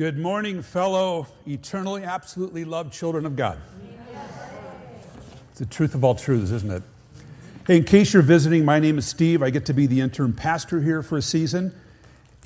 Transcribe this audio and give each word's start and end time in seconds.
Good 0.00 0.16
morning, 0.16 0.62
fellow 0.62 1.26
eternally, 1.46 2.04
absolutely 2.04 2.64
loved 2.64 2.90
children 2.90 3.26
of 3.26 3.36
God. 3.36 3.58
It's 5.50 5.58
the 5.58 5.66
truth 5.66 5.94
of 5.94 6.04
all 6.04 6.14
truths, 6.14 6.50
isn't 6.52 6.70
it? 6.70 6.82
Hey, 7.66 7.76
in 7.76 7.84
case 7.84 8.14
you're 8.14 8.22
visiting, 8.22 8.64
my 8.64 8.78
name 8.78 8.96
is 8.96 9.06
Steve. 9.06 9.42
I 9.42 9.50
get 9.50 9.66
to 9.66 9.74
be 9.74 9.86
the 9.86 10.00
interim 10.00 10.32
pastor 10.32 10.80
here 10.80 11.02
for 11.02 11.18
a 11.18 11.22
season. 11.22 11.74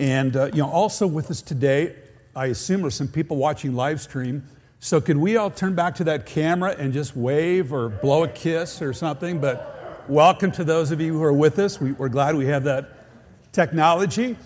And, 0.01 0.35
uh, 0.35 0.47
you 0.47 0.63
know, 0.63 0.69
also 0.69 1.07
with 1.07 1.31
us 1.31 1.41
today, 1.41 1.95
I 2.35 2.47
assume 2.47 2.85
are 2.85 2.91
some 2.91 3.07
people 3.07 3.37
watching 3.37 3.77
live 3.77 4.01
stream. 4.01 4.49
So 4.81 5.01
could 5.01 5.19
we 5.19 5.37
all 5.37 5.49
turn 5.49 5.77
back 5.77 5.95
to 5.95 6.05
that 6.05 6.27
camera 6.27 6.75
and 6.77 6.93
just 6.93 7.17
wave 7.17 7.73
or 7.73 7.89
blow 7.89 8.25
a 8.25 8.29
kiss 8.29 8.83
or 8.83 8.93
something? 8.93 9.41
But 9.41 10.05
welcome 10.09 10.51
to 10.51 10.65
those 10.65 10.91
of 10.91 11.01
you 11.01 11.13
who 11.13 11.23
are 11.23 11.33
with 11.33 11.61
us. 11.61 11.81
We, 11.81 11.95
are 12.01 12.09
glad 12.09 12.35
we 12.35 12.47
have 12.47 12.65
that 12.65 13.07
technology. 13.53 14.37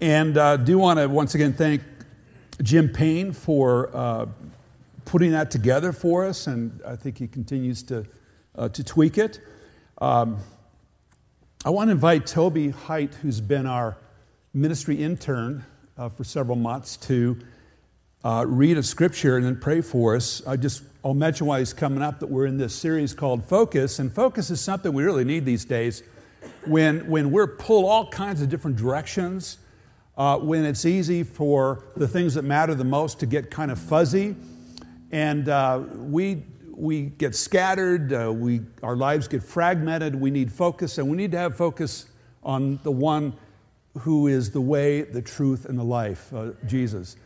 And 0.00 0.36
uh, 0.36 0.56
do 0.56 0.78
want 0.78 0.98
to 0.98 1.06
once 1.06 1.36
again 1.36 1.52
thank 1.52 1.82
Jim 2.62 2.88
Payne 2.88 3.32
for 3.32 3.90
uh, 3.92 4.26
putting 5.04 5.32
that 5.32 5.50
together 5.50 5.92
for 5.92 6.24
us, 6.24 6.46
and 6.46 6.80
I 6.86 6.94
think 6.94 7.18
he 7.18 7.26
continues 7.26 7.82
to, 7.84 8.06
uh, 8.56 8.68
to 8.68 8.84
tweak 8.84 9.18
it. 9.18 9.40
Um, 9.98 10.38
I 11.64 11.70
want 11.70 11.88
to 11.88 11.92
invite 11.92 12.26
Toby 12.26 12.70
Height, 12.70 13.14
who's 13.16 13.40
been 13.40 13.66
our 13.66 13.96
ministry 14.54 15.02
intern 15.02 15.64
uh, 15.98 16.08
for 16.08 16.22
several 16.22 16.56
months, 16.56 16.96
to 16.98 17.36
uh, 18.24 18.44
read 18.46 18.78
a 18.78 18.82
scripture 18.82 19.36
and 19.36 19.44
then 19.44 19.58
pray 19.58 19.80
for 19.80 20.14
us. 20.14 20.46
I 20.46 20.56
just, 20.56 20.84
I'll 21.04 21.14
mention 21.14 21.48
why 21.48 21.58
he's 21.58 21.72
coming 21.72 22.02
up 22.02 22.20
that 22.20 22.28
we're 22.28 22.46
in 22.46 22.58
this 22.58 22.74
series 22.74 23.12
called 23.12 23.44
Focus, 23.44 23.98
and 23.98 24.12
focus 24.12 24.50
is 24.50 24.60
something 24.60 24.92
we 24.92 25.02
really 25.02 25.24
need 25.24 25.44
these 25.44 25.64
days 25.64 26.04
when, 26.66 27.08
when 27.08 27.32
we're 27.32 27.48
pulled 27.48 27.86
all 27.86 28.08
kinds 28.08 28.40
of 28.40 28.48
different 28.48 28.76
directions 28.76 29.58
uh, 30.16 30.38
when 30.38 30.64
it's 30.64 30.84
easy 30.84 31.22
for 31.22 31.84
the 31.96 32.06
things 32.06 32.34
that 32.34 32.42
matter 32.42 32.74
the 32.74 32.84
most 32.84 33.20
to 33.20 33.26
get 33.26 33.50
kind 33.50 33.70
of 33.70 33.78
fuzzy. 33.78 34.36
And 35.10 35.48
uh, 35.48 35.82
we, 35.94 36.44
we 36.70 37.02
get 37.06 37.34
scattered, 37.34 38.12
uh, 38.12 38.32
we, 38.32 38.60
our 38.82 38.96
lives 38.96 39.28
get 39.28 39.42
fragmented, 39.42 40.14
we 40.14 40.30
need 40.30 40.52
focus, 40.52 40.98
and 40.98 41.08
we 41.08 41.16
need 41.16 41.32
to 41.32 41.38
have 41.38 41.56
focus 41.56 42.06
on 42.42 42.80
the 42.82 42.92
one 42.92 43.34
who 44.00 44.26
is 44.26 44.50
the 44.50 44.60
way, 44.60 45.02
the 45.02 45.22
truth, 45.22 45.66
and 45.66 45.78
the 45.78 45.84
life, 45.84 46.32
uh, 46.34 46.50
Jesus. 46.66 47.16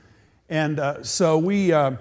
And 0.48 0.78
uh, 0.78 1.02
so 1.02 1.38
we, 1.38 1.72
uh, 1.72 1.92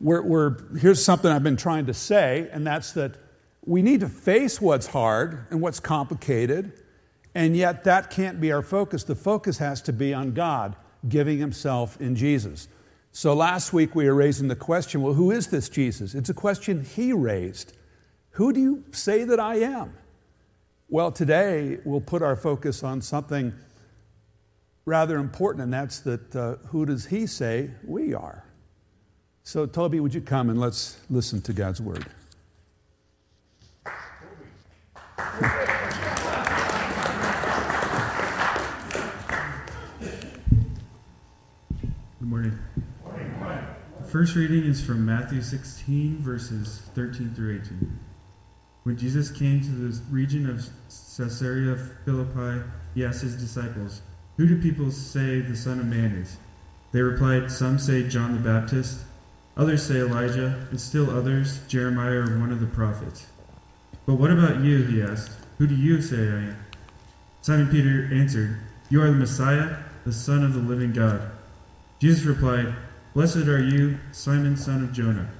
we're, 0.00 0.22
we're, 0.22 0.78
here's 0.78 1.04
something 1.04 1.30
I've 1.30 1.42
been 1.42 1.56
trying 1.56 1.86
to 1.86 1.94
say, 1.94 2.48
and 2.52 2.66
that's 2.66 2.92
that 2.92 3.16
we 3.64 3.82
need 3.82 4.00
to 4.00 4.08
face 4.08 4.60
what's 4.60 4.86
hard 4.86 5.46
and 5.50 5.60
what's 5.60 5.80
complicated 5.80 6.72
and 7.36 7.54
yet, 7.54 7.84
that 7.84 8.08
can't 8.08 8.40
be 8.40 8.50
our 8.50 8.62
focus. 8.62 9.04
The 9.04 9.14
focus 9.14 9.58
has 9.58 9.82
to 9.82 9.92
be 9.92 10.14
on 10.14 10.32
God 10.32 10.74
giving 11.06 11.38
Himself 11.38 12.00
in 12.00 12.16
Jesus. 12.16 12.66
So, 13.12 13.34
last 13.34 13.74
week 13.74 13.94
we 13.94 14.06
were 14.06 14.14
raising 14.14 14.48
the 14.48 14.56
question 14.56 15.02
well, 15.02 15.12
who 15.12 15.30
is 15.30 15.48
this 15.48 15.68
Jesus? 15.68 16.14
It's 16.14 16.30
a 16.30 16.34
question 16.34 16.82
He 16.82 17.12
raised. 17.12 17.76
Who 18.30 18.54
do 18.54 18.60
you 18.60 18.84
say 18.90 19.24
that 19.24 19.38
I 19.38 19.56
am? 19.56 19.92
Well, 20.88 21.12
today 21.12 21.76
we'll 21.84 22.00
put 22.00 22.22
our 22.22 22.36
focus 22.36 22.82
on 22.82 23.02
something 23.02 23.52
rather 24.86 25.18
important, 25.18 25.64
and 25.64 25.72
that's 25.74 26.00
that 26.00 26.34
uh, 26.34 26.54
who 26.68 26.86
does 26.86 27.04
He 27.04 27.26
say 27.26 27.70
we 27.84 28.14
are? 28.14 28.46
So, 29.42 29.66
Toby, 29.66 30.00
would 30.00 30.14
you 30.14 30.22
come 30.22 30.48
and 30.48 30.58
let's 30.58 30.96
listen 31.10 31.42
to 31.42 31.52
God's 31.52 31.82
word? 31.82 32.06
Morning. 42.36 42.58
The 43.98 44.06
first 44.06 44.36
reading 44.36 44.64
is 44.64 44.84
from 44.84 45.06
Matthew 45.06 45.40
16, 45.40 46.18
verses 46.18 46.82
13 46.94 47.32
through 47.34 47.62
18. 47.62 47.98
When 48.82 48.98
Jesus 48.98 49.30
came 49.30 49.62
to 49.62 49.70
the 49.70 49.98
region 50.10 50.46
of 50.50 50.68
Caesarea 51.16 51.78
Philippi, 52.04 52.62
he 52.94 53.06
asked 53.06 53.22
his 53.22 53.36
disciples, 53.36 54.02
Who 54.36 54.46
do 54.46 54.60
people 54.60 54.90
say 54.90 55.40
the 55.40 55.56
Son 55.56 55.80
of 55.80 55.86
Man 55.86 56.12
is? 56.12 56.36
They 56.92 57.00
replied, 57.00 57.50
Some 57.50 57.78
say 57.78 58.06
John 58.06 58.34
the 58.34 58.40
Baptist, 58.40 59.04
others 59.56 59.86
say 59.86 60.00
Elijah, 60.00 60.66
and 60.70 60.78
still 60.78 61.08
others, 61.08 61.66
Jeremiah 61.68 62.18
or 62.18 62.38
one 62.38 62.52
of 62.52 62.60
the 62.60 62.66
prophets. 62.66 63.28
But 64.04 64.16
what 64.16 64.30
about 64.30 64.60
you? 64.60 64.82
He 64.82 65.00
asked. 65.00 65.30
Who 65.56 65.66
do 65.66 65.74
you 65.74 66.02
say 66.02 66.18
I 66.18 66.40
am? 66.50 66.66
Simon 67.40 67.70
Peter 67.70 68.10
answered, 68.12 68.60
You 68.90 69.00
are 69.00 69.10
the 69.10 69.12
Messiah, 69.12 69.78
the 70.04 70.12
Son 70.12 70.44
of 70.44 70.52
the 70.52 70.60
living 70.60 70.92
God. 70.92 71.32
Jesus 71.98 72.24
replied, 72.24 72.74
Blessed 73.14 73.48
are 73.48 73.62
you, 73.62 73.98
Simon, 74.12 74.56
son 74.56 74.84
of 74.84 74.92
Jonah, 74.92 75.30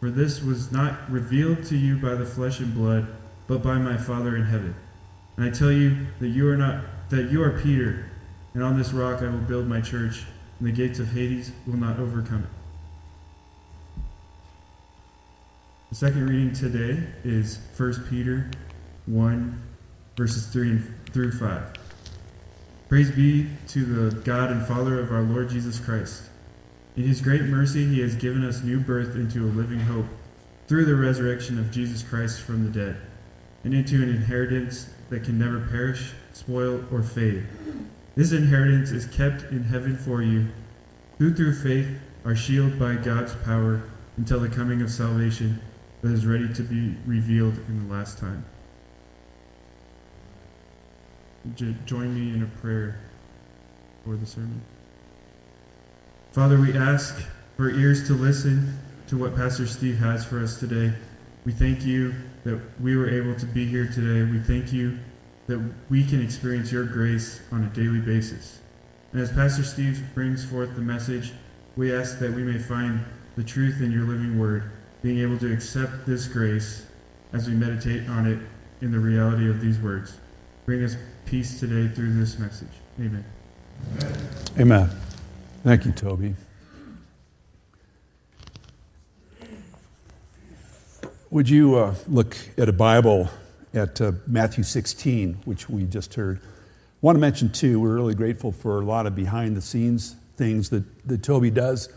for 0.00 0.10
this 0.10 0.42
was 0.42 0.72
not 0.72 1.08
revealed 1.10 1.64
to 1.66 1.76
you 1.76 1.96
by 1.96 2.14
the 2.14 2.26
flesh 2.26 2.58
and 2.58 2.74
blood, 2.74 3.06
but 3.46 3.62
by 3.62 3.78
my 3.78 3.96
Father 3.96 4.36
in 4.36 4.44
heaven. 4.44 4.74
And 5.36 5.44
I 5.46 5.50
tell 5.50 5.70
you 5.70 6.08
that 6.18 6.28
you 6.28 6.48
are 6.48 6.56
not 6.56 6.84
that 7.10 7.30
you 7.30 7.42
are 7.42 7.58
Peter, 7.60 8.10
and 8.54 8.62
on 8.62 8.78
this 8.78 8.92
rock 8.92 9.22
I 9.22 9.28
will 9.28 9.38
build 9.38 9.66
my 9.66 9.80
church, 9.80 10.24
and 10.58 10.68
the 10.68 10.72
gates 10.72 10.98
of 10.98 11.12
Hades 11.12 11.52
will 11.66 11.76
not 11.76 11.98
overcome 11.98 12.44
it. 12.44 12.50
The 15.90 15.96
second 15.96 16.28
reading 16.28 16.52
today 16.52 17.02
is 17.24 17.58
1 17.76 18.06
Peter 18.08 18.48
1, 19.06 19.62
verses 20.16 20.46
3 20.46 20.78
through 21.12 21.32
5. 21.32 21.89
Praise 22.90 23.12
be 23.12 23.46
to 23.68 23.84
the 23.84 24.20
God 24.22 24.50
and 24.50 24.66
Father 24.66 24.98
of 24.98 25.12
our 25.12 25.22
Lord 25.22 25.48
Jesus 25.48 25.78
Christ. 25.78 26.24
In 26.96 27.04
his 27.04 27.20
great 27.20 27.42
mercy, 27.42 27.86
he 27.86 28.00
has 28.00 28.16
given 28.16 28.44
us 28.44 28.64
new 28.64 28.80
birth 28.80 29.14
into 29.14 29.44
a 29.44 29.54
living 29.54 29.78
hope 29.78 30.06
through 30.66 30.86
the 30.86 30.96
resurrection 30.96 31.56
of 31.56 31.70
Jesus 31.70 32.02
Christ 32.02 32.40
from 32.40 32.64
the 32.64 32.70
dead, 32.72 32.96
and 33.62 33.72
into 33.72 34.02
an 34.02 34.08
inheritance 34.08 34.90
that 35.08 35.22
can 35.22 35.38
never 35.38 35.60
perish, 35.70 36.14
spoil, 36.32 36.84
or 36.90 37.04
fade. 37.04 37.46
This 38.16 38.32
inheritance 38.32 38.90
is 38.90 39.06
kept 39.06 39.44
in 39.52 39.62
heaven 39.62 39.96
for 39.96 40.20
you, 40.20 40.48
who 41.18 41.32
through 41.32 41.62
faith 41.62 41.96
are 42.24 42.34
shielded 42.34 42.76
by 42.76 42.96
God's 42.96 43.36
power 43.44 43.84
until 44.16 44.40
the 44.40 44.48
coming 44.48 44.82
of 44.82 44.90
salvation 44.90 45.60
that 46.02 46.10
is 46.10 46.26
ready 46.26 46.52
to 46.54 46.62
be 46.64 46.96
revealed 47.06 47.56
in 47.68 47.86
the 47.86 47.94
last 47.94 48.18
time 48.18 48.44
join 51.84 52.14
me 52.14 52.34
in 52.34 52.42
a 52.42 52.60
prayer 52.60 52.98
for 54.04 54.16
the 54.16 54.26
sermon. 54.26 54.62
Father, 56.32 56.60
we 56.60 56.76
ask 56.76 57.22
for 57.56 57.70
ears 57.70 58.06
to 58.06 58.14
listen 58.14 58.78
to 59.08 59.16
what 59.16 59.34
Pastor 59.34 59.66
Steve 59.66 59.98
has 59.98 60.24
for 60.24 60.42
us 60.42 60.60
today. 60.60 60.92
We 61.44 61.52
thank 61.52 61.84
you 61.84 62.14
that 62.44 62.60
we 62.80 62.96
were 62.96 63.10
able 63.10 63.34
to 63.38 63.46
be 63.46 63.66
here 63.66 63.86
today. 63.86 64.30
We 64.30 64.38
thank 64.38 64.72
you 64.72 64.98
that 65.46 65.58
we 65.88 66.04
can 66.04 66.22
experience 66.22 66.70
your 66.70 66.84
grace 66.84 67.40
on 67.50 67.64
a 67.64 67.68
daily 67.68 67.98
basis. 67.98 68.60
And 69.12 69.20
as 69.20 69.32
Pastor 69.32 69.64
Steve 69.64 70.02
brings 70.14 70.44
forth 70.44 70.76
the 70.76 70.82
message, 70.82 71.32
we 71.76 71.92
ask 71.92 72.18
that 72.20 72.32
we 72.32 72.42
may 72.42 72.58
find 72.58 73.04
the 73.36 73.42
truth 73.42 73.80
in 73.80 73.90
your 73.90 74.04
living 74.04 74.38
word, 74.38 74.70
being 75.02 75.18
able 75.18 75.38
to 75.38 75.52
accept 75.52 76.06
this 76.06 76.28
grace 76.28 76.86
as 77.32 77.48
we 77.48 77.54
meditate 77.54 78.08
on 78.08 78.26
it 78.26 78.38
in 78.80 78.92
the 78.92 78.98
reality 78.98 79.48
of 79.48 79.60
these 79.60 79.78
words. 79.78 80.18
Bring 80.66 80.84
us 80.84 80.96
peace 81.26 81.60
today 81.60 81.92
through 81.94 82.14
this 82.14 82.38
message. 82.38 82.68
Amen. 82.98 83.24
Amen. 84.58 84.90
Thank 85.62 85.84
you, 85.84 85.92
Toby. 85.92 86.34
Would 91.30 91.48
you 91.48 91.76
uh, 91.76 91.94
look 92.08 92.36
at 92.58 92.68
a 92.68 92.72
Bible 92.72 93.28
at 93.72 94.00
uh, 94.00 94.12
Matthew 94.26 94.64
16, 94.64 95.38
which 95.44 95.68
we 95.68 95.84
just 95.84 96.14
heard? 96.14 96.40
I 96.42 96.46
want 97.00 97.16
to 97.16 97.20
mention, 97.20 97.50
too, 97.50 97.78
we're 97.78 97.94
really 97.94 98.14
grateful 98.14 98.50
for 98.52 98.80
a 98.80 98.84
lot 98.84 99.06
of 99.06 99.14
behind 99.14 99.56
the 99.56 99.60
scenes 99.60 100.16
things 100.36 100.70
that, 100.70 101.06
that 101.06 101.22
Toby 101.22 101.50
does, 101.50 101.90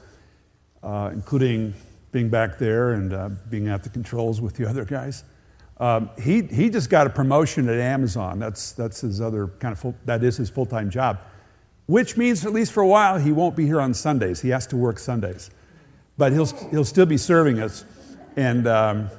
uh, 0.84 1.10
including 1.14 1.74
being 2.12 2.30
back 2.30 2.58
there 2.58 2.92
and 2.92 3.14
uh, 3.14 3.30
being 3.50 3.70
at 3.70 3.84
the 3.84 3.90
controls 3.90 4.42
with 4.42 4.56
the 4.56 4.70
other 4.70 4.86
guys. 4.86 5.24
Um, 5.78 6.10
he, 6.22 6.44
he 6.44 6.70
just 6.70 6.90
got 6.90 7.08
a 7.08 7.10
promotion 7.10 7.68
at 7.68 7.80
Amazon. 7.80 8.40
That's, 8.40 8.72
that's 8.74 9.02
his 9.02 9.20
other 9.20 9.48
kind 9.60 9.72
of 9.72 9.80
full, 9.80 9.96
that 10.06 10.24
is 10.24 10.38
his 10.38 10.50
full 10.50 10.66
time 10.66 10.90
job, 10.90 11.20
which 11.88 12.16
means, 12.16 12.46
at 12.46 12.54
least 12.54 12.72
for 12.72 12.82
a 12.82 12.88
while, 12.88 13.18
he 13.18 13.32
won't 13.32 13.56
be 13.56 13.66
here 13.66 13.82
on 13.82 13.94
Sundays. 13.94 14.42
He 14.42 14.50
has 14.50 14.68
to 14.68 14.78
work 14.78 15.00
Sundays. 15.00 15.50
But 16.18 16.32
he'll, 16.32 16.46
he'll 16.46 16.86
still 16.86 17.08
be 17.08 17.18
serving 17.18 17.60
us. 17.60 17.86
And 18.36 18.68
um, 18.68 19.10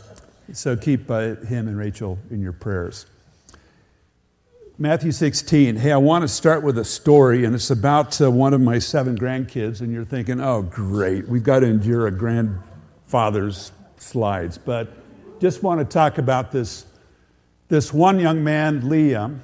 so 0.52 0.76
keep 0.76 1.10
uh, 1.10 1.36
him 1.36 1.68
and 1.68 1.76
Rachel 1.76 2.18
in 2.30 2.40
your 2.40 2.52
prayers. 2.52 3.06
Matthew 4.76 5.12
16. 5.12 5.76
Hey, 5.76 5.92
I 5.92 5.96
want 5.96 6.22
to 6.22 6.28
start 6.28 6.64
with 6.64 6.78
a 6.78 6.84
story, 6.84 7.44
and 7.44 7.54
it's 7.54 7.70
about 7.70 8.20
uh, 8.20 8.28
one 8.28 8.52
of 8.52 8.60
my 8.60 8.80
seven 8.80 9.16
grandkids. 9.16 9.80
And 9.80 9.92
you're 9.92 10.04
thinking, 10.04 10.40
oh, 10.40 10.62
great, 10.62 11.28
we've 11.28 11.44
got 11.44 11.60
to 11.60 11.66
endure 11.66 12.08
a 12.08 12.10
grandfather's 12.10 13.70
slides. 13.98 14.58
But 14.58 14.88
just 15.40 15.62
want 15.62 15.80
to 15.80 15.84
talk 15.84 16.18
about 16.18 16.52
this, 16.52 16.86
this 17.68 17.92
one 17.92 18.20
young 18.20 18.44
man, 18.44 18.82
Liam. 18.82 19.40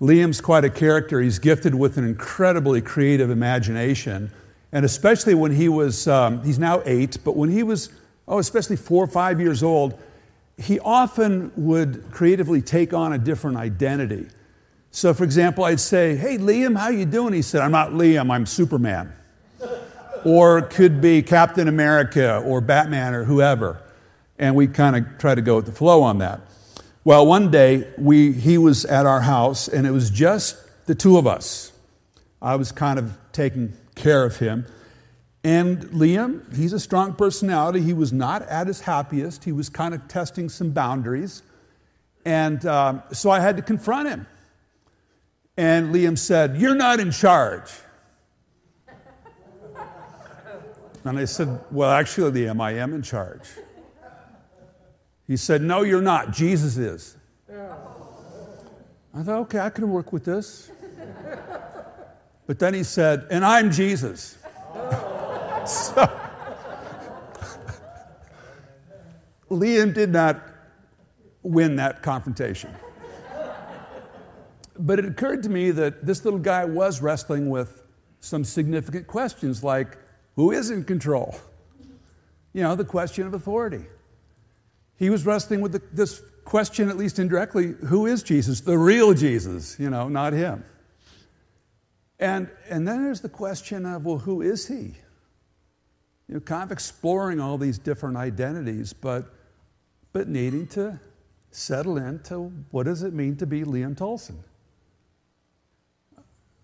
Liam's 0.00 0.40
quite 0.40 0.64
a 0.64 0.70
character. 0.70 1.20
He's 1.20 1.38
gifted 1.38 1.74
with 1.74 1.96
an 1.96 2.04
incredibly 2.04 2.80
creative 2.80 3.30
imagination. 3.30 4.30
And 4.72 4.84
especially 4.84 5.34
when 5.34 5.52
he 5.52 5.68
was, 5.68 6.08
um, 6.08 6.42
he's 6.42 6.58
now 6.58 6.82
eight, 6.84 7.18
but 7.24 7.36
when 7.36 7.50
he 7.50 7.62
was, 7.62 7.90
oh, 8.26 8.38
especially 8.38 8.76
four 8.76 9.04
or 9.04 9.08
five 9.08 9.40
years 9.40 9.62
old, 9.62 9.98
he 10.58 10.80
often 10.80 11.52
would 11.56 12.10
creatively 12.10 12.62
take 12.62 12.92
on 12.92 13.12
a 13.12 13.18
different 13.18 13.56
identity. 13.56 14.26
So, 14.90 15.14
for 15.14 15.24
example, 15.24 15.64
I'd 15.64 15.80
say, 15.80 16.16
"Hey, 16.16 16.36
Liam, 16.36 16.76
how 16.76 16.90
you 16.90 17.06
doing?" 17.06 17.32
He 17.32 17.42
said, 17.42 17.62
"I'm 17.62 17.72
not 17.72 17.92
Liam. 17.92 18.30
I'm 18.30 18.44
Superman." 18.44 19.12
or 20.24 20.62
could 20.62 21.00
be 21.00 21.22
Captain 21.22 21.68
America 21.68 22.38
or 22.38 22.60
Batman 22.60 23.14
or 23.14 23.24
whoever, 23.24 23.80
and 24.42 24.56
we 24.56 24.66
kind 24.66 24.96
of 24.96 25.18
try 25.18 25.36
to 25.36 25.40
go 25.40 25.54
with 25.54 25.66
the 25.66 25.72
flow 25.72 26.02
on 26.02 26.18
that. 26.18 26.40
Well, 27.04 27.24
one 27.24 27.52
day 27.52 27.88
we 27.96 28.32
he 28.32 28.58
was 28.58 28.84
at 28.84 29.06
our 29.06 29.20
house, 29.20 29.68
and 29.68 29.86
it 29.86 29.92
was 29.92 30.10
just 30.10 30.56
the 30.86 30.96
two 30.96 31.16
of 31.16 31.28
us. 31.28 31.70
I 32.42 32.56
was 32.56 32.72
kind 32.72 32.98
of 32.98 33.16
taking 33.30 33.72
care 33.94 34.24
of 34.24 34.38
him. 34.38 34.66
And 35.44 35.82
Liam, 35.90 36.54
he's 36.56 36.72
a 36.72 36.80
strong 36.80 37.14
personality. 37.14 37.82
He 37.82 37.92
was 37.92 38.12
not 38.12 38.42
at 38.42 38.66
his 38.66 38.80
happiest. 38.80 39.44
He 39.44 39.52
was 39.52 39.68
kind 39.68 39.94
of 39.94 40.08
testing 40.08 40.48
some 40.48 40.70
boundaries. 40.70 41.42
And 42.24 42.66
um, 42.66 43.02
so 43.12 43.30
I 43.30 43.38
had 43.38 43.56
to 43.56 43.62
confront 43.62 44.08
him. 44.08 44.26
And 45.56 45.94
Liam 45.94 46.18
said, 46.18 46.56
You're 46.56 46.74
not 46.74 46.98
in 46.98 47.12
charge. 47.12 47.70
And 51.04 51.18
I 51.18 51.26
said, 51.26 51.60
Well, 51.70 51.90
actually, 51.90 52.42
Liam, 52.42 52.60
I 52.60 52.72
am 52.72 52.92
in 52.92 53.02
charge. 53.02 53.48
He 55.26 55.36
said, 55.36 55.62
No, 55.62 55.82
you're 55.82 56.02
not. 56.02 56.32
Jesus 56.32 56.76
is. 56.76 57.16
I 59.14 59.22
thought, 59.22 59.40
Okay, 59.40 59.58
I 59.58 59.70
can 59.70 59.90
work 59.90 60.12
with 60.12 60.24
this. 60.24 60.70
But 62.46 62.58
then 62.58 62.74
he 62.74 62.82
said, 62.82 63.26
And 63.30 63.44
I'm 63.44 63.70
Jesus. 63.70 64.38
Oh. 64.74 65.64
so, 65.66 66.18
Liam 69.50 69.94
did 69.94 70.10
not 70.10 70.42
win 71.42 71.76
that 71.76 72.02
confrontation. 72.02 72.74
But 74.78 74.98
it 74.98 75.04
occurred 75.04 75.42
to 75.44 75.48
me 75.48 75.70
that 75.72 76.04
this 76.06 76.24
little 76.24 76.40
guy 76.40 76.64
was 76.64 77.02
wrestling 77.02 77.50
with 77.50 77.82
some 78.20 78.44
significant 78.44 79.06
questions 79.06 79.62
like 79.62 79.98
who 80.36 80.50
is 80.50 80.70
in 80.70 80.84
control? 80.84 81.36
You 82.52 82.62
know, 82.62 82.74
the 82.74 82.84
question 82.84 83.26
of 83.26 83.34
authority. 83.34 83.84
He 85.02 85.10
was 85.10 85.26
wrestling 85.26 85.60
with 85.60 85.72
the, 85.72 85.82
this 85.92 86.22
question, 86.44 86.88
at 86.88 86.96
least 86.96 87.18
indirectly 87.18 87.74
who 87.86 88.06
is 88.06 88.22
Jesus? 88.22 88.60
The 88.60 88.78
real 88.78 89.14
Jesus, 89.14 89.76
you 89.80 89.90
know, 89.90 90.06
not 90.06 90.32
him. 90.32 90.64
And, 92.20 92.48
and 92.70 92.86
then 92.86 93.02
there's 93.02 93.20
the 93.20 93.28
question 93.28 93.84
of, 93.84 94.04
well, 94.04 94.18
who 94.18 94.42
is 94.42 94.68
he? 94.68 94.94
You 96.28 96.34
know, 96.34 96.40
kind 96.40 96.62
of 96.62 96.70
exploring 96.70 97.40
all 97.40 97.58
these 97.58 97.80
different 97.80 98.16
identities, 98.16 98.92
but, 98.92 99.34
but 100.12 100.28
needing 100.28 100.68
to 100.68 101.00
settle 101.50 101.96
into 101.96 102.52
what 102.70 102.84
does 102.84 103.02
it 103.02 103.12
mean 103.12 103.34
to 103.38 103.46
be 103.46 103.64
Liam 103.64 103.96
Tolson? 103.96 104.36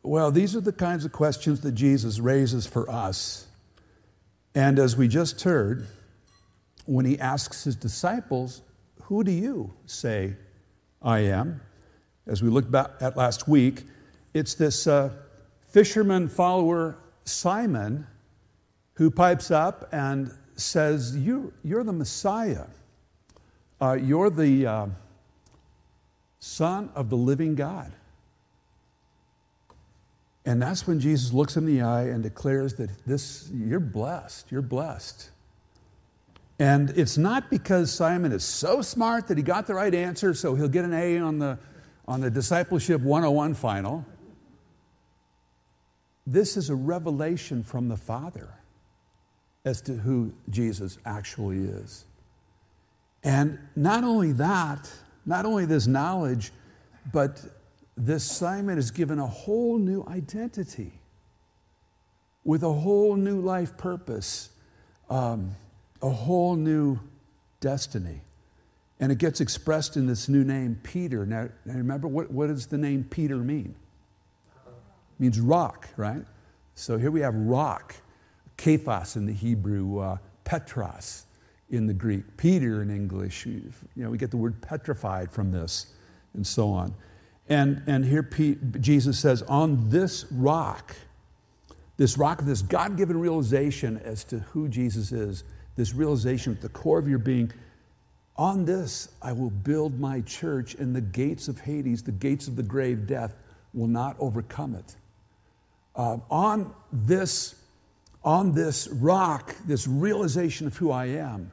Well, 0.04 0.30
these 0.30 0.54
are 0.54 0.60
the 0.60 0.72
kinds 0.72 1.04
of 1.04 1.10
questions 1.10 1.62
that 1.62 1.72
Jesus 1.72 2.20
raises 2.20 2.68
for 2.68 2.88
us. 2.88 3.48
And 4.54 4.78
as 4.78 4.96
we 4.96 5.08
just 5.08 5.42
heard, 5.42 5.88
when 6.88 7.04
he 7.04 7.18
asks 7.18 7.64
his 7.64 7.76
disciples, 7.76 8.62
Who 9.04 9.22
do 9.22 9.30
you 9.30 9.74
say 9.84 10.34
I 11.02 11.18
am? 11.20 11.60
As 12.26 12.42
we 12.42 12.48
looked 12.48 12.70
back 12.70 12.92
at 13.00 13.14
last 13.14 13.46
week, 13.46 13.84
it's 14.32 14.54
this 14.54 14.86
uh, 14.86 15.12
fisherman 15.68 16.28
follower, 16.28 16.96
Simon, 17.24 18.06
who 18.94 19.10
pipes 19.10 19.50
up 19.50 19.86
and 19.92 20.32
says, 20.56 21.14
you, 21.14 21.52
You're 21.62 21.84
the 21.84 21.92
Messiah. 21.92 22.64
Uh, 23.80 23.92
you're 23.92 24.30
the 24.30 24.66
uh, 24.66 24.86
Son 26.38 26.90
of 26.94 27.10
the 27.10 27.16
living 27.16 27.54
God. 27.54 27.92
And 30.46 30.60
that's 30.62 30.86
when 30.86 31.00
Jesus 31.00 31.34
looks 31.34 31.54
him 31.54 31.68
in 31.68 31.76
the 31.76 31.82
eye 31.82 32.04
and 32.04 32.22
declares 32.22 32.74
that 32.76 32.88
this, 33.06 33.50
you're 33.52 33.78
blessed, 33.78 34.50
you're 34.50 34.62
blessed. 34.62 35.30
And 36.58 36.90
it's 36.90 37.16
not 37.16 37.50
because 37.50 37.92
Simon 37.92 38.32
is 38.32 38.44
so 38.44 38.82
smart 38.82 39.28
that 39.28 39.36
he 39.36 39.44
got 39.44 39.66
the 39.66 39.74
right 39.74 39.94
answer, 39.94 40.34
so 40.34 40.54
he'll 40.54 40.68
get 40.68 40.84
an 40.84 40.92
A 40.92 41.18
on 41.18 41.38
the, 41.38 41.58
on 42.06 42.20
the 42.20 42.30
Discipleship 42.30 43.00
101 43.00 43.54
final. 43.54 44.04
This 46.26 46.56
is 46.56 46.68
a 46.68 46.74
revelation 46.74 47.62
from 47.62 47.88
the 47.88 47.96
Father 47.96 48.52
as 49.64 49.80
to 49.82 49.94
who 49.94 50.32
Jesus 50.50 50.98
actually 51.06 51.58
is. 51.58 52.04
And 53.22 53.58
not 53.76 54.04
only 54.04 54.32
that, 54.32 54.90
not 55.26 55.44
only 55.46 55.64
this 55.64 55.86
knowledge, 55.86 56.52
but 57.12 57.40
this 57.96 58.24
Simon 58.24 58.78
is 58.78 58.90
given 58.90 59.18
a 59.18 59.26
whole 59.26 59.78
new 59.78 60.04
identity 60.08 60.92
with 62.44 62.62
a 62.62 62.72
whole 62.72 63.16
new 63.16 63.40
life 63.40 63.76
purpose, 63.76 64.50
um, 65.10 65.54
a 66.02 66.10
whole 66.10 66.56
new 66.56 66.98
destiny. 67.60 68.20
And 69.00 69.12
it 69.12 69.18
gets 69.18 69.40
expressed 69.40 69.96
in 69.96 70.06
this 70.06 70.28
new 70.28 70.44
name, 70.44 70.80
Peter. 70.82 71.24
Now, 71.24 71.48
remember, 71.64 72.08
what, 72.08 72.30
what 72.30 72.48
does 72.48 72.66
the 72.66 72.78
name 72.78 73.04
Peter 73.08 73.36
mean? 73.36 73.74
It 74.66 75.20
means 75.20 75.40
rock, 75.40 75.88
right? 75.96 76.24
So 76.74 76.98
here 76.98 77.10
we 77.10 77.20
have 77.20 77.34
rock, 77.34 77.94
Kephas 78.56 79.16
in 79.16 79.26
the 79.26 79.32
Hebrew, 79.32 79.98
uh, 79.98 80.18
Petros 80.44 81.24
in 81.70 81.86
the 81.86 81.94
Greek, 81.94 82.36
Peter 82.36 82.82
in 82.82 82.90
English. 82.90 83.46
You 83.46 83.72
know, 83.96 84.10
we 84.10 84.18
get 84.18 84.30
the 84.30 84.36
word 84.36 84.60
petrified 84.62 85.30
from 85.30 85.50
this, 85.50 85.92
and 86.34 86.46
so 86.46 86.70
on. 86.70 86.94
And, 87.48 87.82
and 87.86 88.04
here 88.04 88.28
Jesus 88.80 89.18
says, 89.18 89.42
on 89.42 89.90
this 89.90 90.26
rock, 90.30 90.94
this 91.96 92.16
rock 92.16 92.42
this 92.42 92.62
God 92.62 92.96
given 92.96 93.18
realization 93.18 93.98
as 93.98 94.24
to 94.24 94.38
who 94.38 94.68
Jesus 94.68 95.12
is, 95.12 95.44
this 95.78 95.94
realization 95.94 96.52
at 96.52 96.60
the 96.60 96.68
core 96.68 96.98
of 96.98 97.08
your 97.08 97.20
being, 97.20 97.50
on 98.36 98.64
this 98.64 99.08
I 99.22 99.32
will 99.32 99.50
build 99.50 99.98
my 99.98 100.20
church, 100.22 100.74
and 100.74 100.94
the 100.94 101.00
gates 101.00 101.46
of 101.46 101.60
Hades, 101.60 102.02
the 102.02 102.12
gates 102.12 102.48
of 102.48 102.56
the 102.56 102.64
grave, 102.64 103.06
death, 103.06 103.38
will 103.72 103.86
not 103.86 104.16
overcome 104.18 104.74
it. 104.74 104.96
Uh, 105.94 106.18
on 106.30 106.74
this, 106.92 107.54
on 108.24 108.52
this 108.52 108.88
rock, 108.88 109.54
this 109.66 109.86
realization 109.86 110.66
of 110.66 110.76
who 110.76 110.90
I 110.90 111.06
am, 111.06 111.52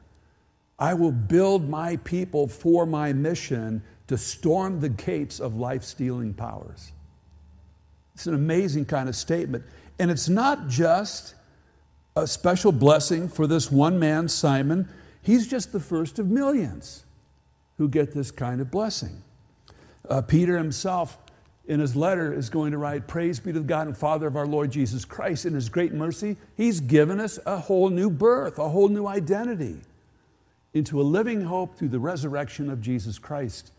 I 0.76 0.94
will 0.94 1.12
build 1.12 1.68
my 1.68 1.96
people 1.98 2.48
for 2.48 2.84
my 2.84 3.12
mission 3.12 3.80
to 4.08 4.18
storm 4.18 4.80
the 4.80 4.88
gates 4.88 5.38
of 5.38 5.54
life 5.54 5.84
stealing 5.84 6.34
powers. 6.34 6.90
It's 8.14 8.26
an 8.26 8.34
amazing 8.34 8.86
kind 8.86 9.08
of 9.08 9.14
statement. 9.14 9.64
And 10.00 10.10
it's 10.10 10.28
not 10.28 10.66
just 10.66 11.35
a 12.16 12.26
special 12.26 12.72
blessing 12.72 13.28
for 13.28 13.46
this 13.46 13.70
one 13.70 13.98
man, 13.98 14.26
Simon. 14.26 14.88
He's 15.22 15.46
just 15.46 15.70
the 15.70 15.80
first 15.80 16.18
of 16.18 16.28
millions 16.28 17.04
who 17.76 17.88
get 17.88 18.14
this 18.14 18.30
kind 18.30 18.60
of 18.60 18.70
blessing. 18.70 19.22
Uh, 20.08 20.22
Peter 20.22 20.56
himself, 20.56 21.18
in 21.66 21.78
his 21.78 21.94
letter, 21.94 22.32
is 22.32 22.48
going 22.48 22.72
to 22.72 22.78
write 22.78 23.06
Praise 23.06 23.38
be 23.38 23.52
to 23.52 23.60
the 23.60 23.66
God 23.66 23.86
and 23.86 23.96
Father 23.96 24.26
of 24.26 24.34
our 24.34 24.46
Lord 24.46 24.70
Jesus 24.70 25.04
Christ. 25.04 25.44
In 25.44 25.52
his 25.52 25.68
great 25.68 25.92
mercy, 25.92 26.36
he's 26.56 26.80
given 26.80 27.20
us 27.20 27.38
a 27.44 27.58
whole 27.58 27.90
new 27.90 28.08
birth, 28.08 28.58
a 28.58 28.68
whole 28.68 28.88
new 28.88 29.06
identity 29.06 29.80
into 30.72 31.00
a 31.00 31.04
living 31.04 31.42
hope 31.42 31.76
through 31.76 31.88
the 31.88 31.98
resurrection 31.98 32.70
of 32.70 32.80
Jesus 32.80 33.18
Christ. 33.18 33.72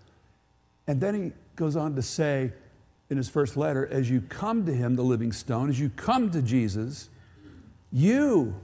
And 0.86 1.02
then 1.02 1.16
he 1.16 1.32
goes 1.56 1.76
on 1.76 1.96
to 1.96 2.02
say 2.02 2.52
in 3.10 3.18
his 3.18 3.30
first 3.30 3.58
letter 3.58 3.88
as 3.88 4.10
you 4.10 4.22
come 4.22 4.66
to 4.66 4.74
him, 4.74 4.96
the 4.96 5.04
living 5.04 5.32
stone, 5.32 5.70
as 5.70 5.80
you 5.80 5.90
come 5.90 6.30
to 6.32 6.42
Jesus, 6.42 7.10
you, 7.92 8.56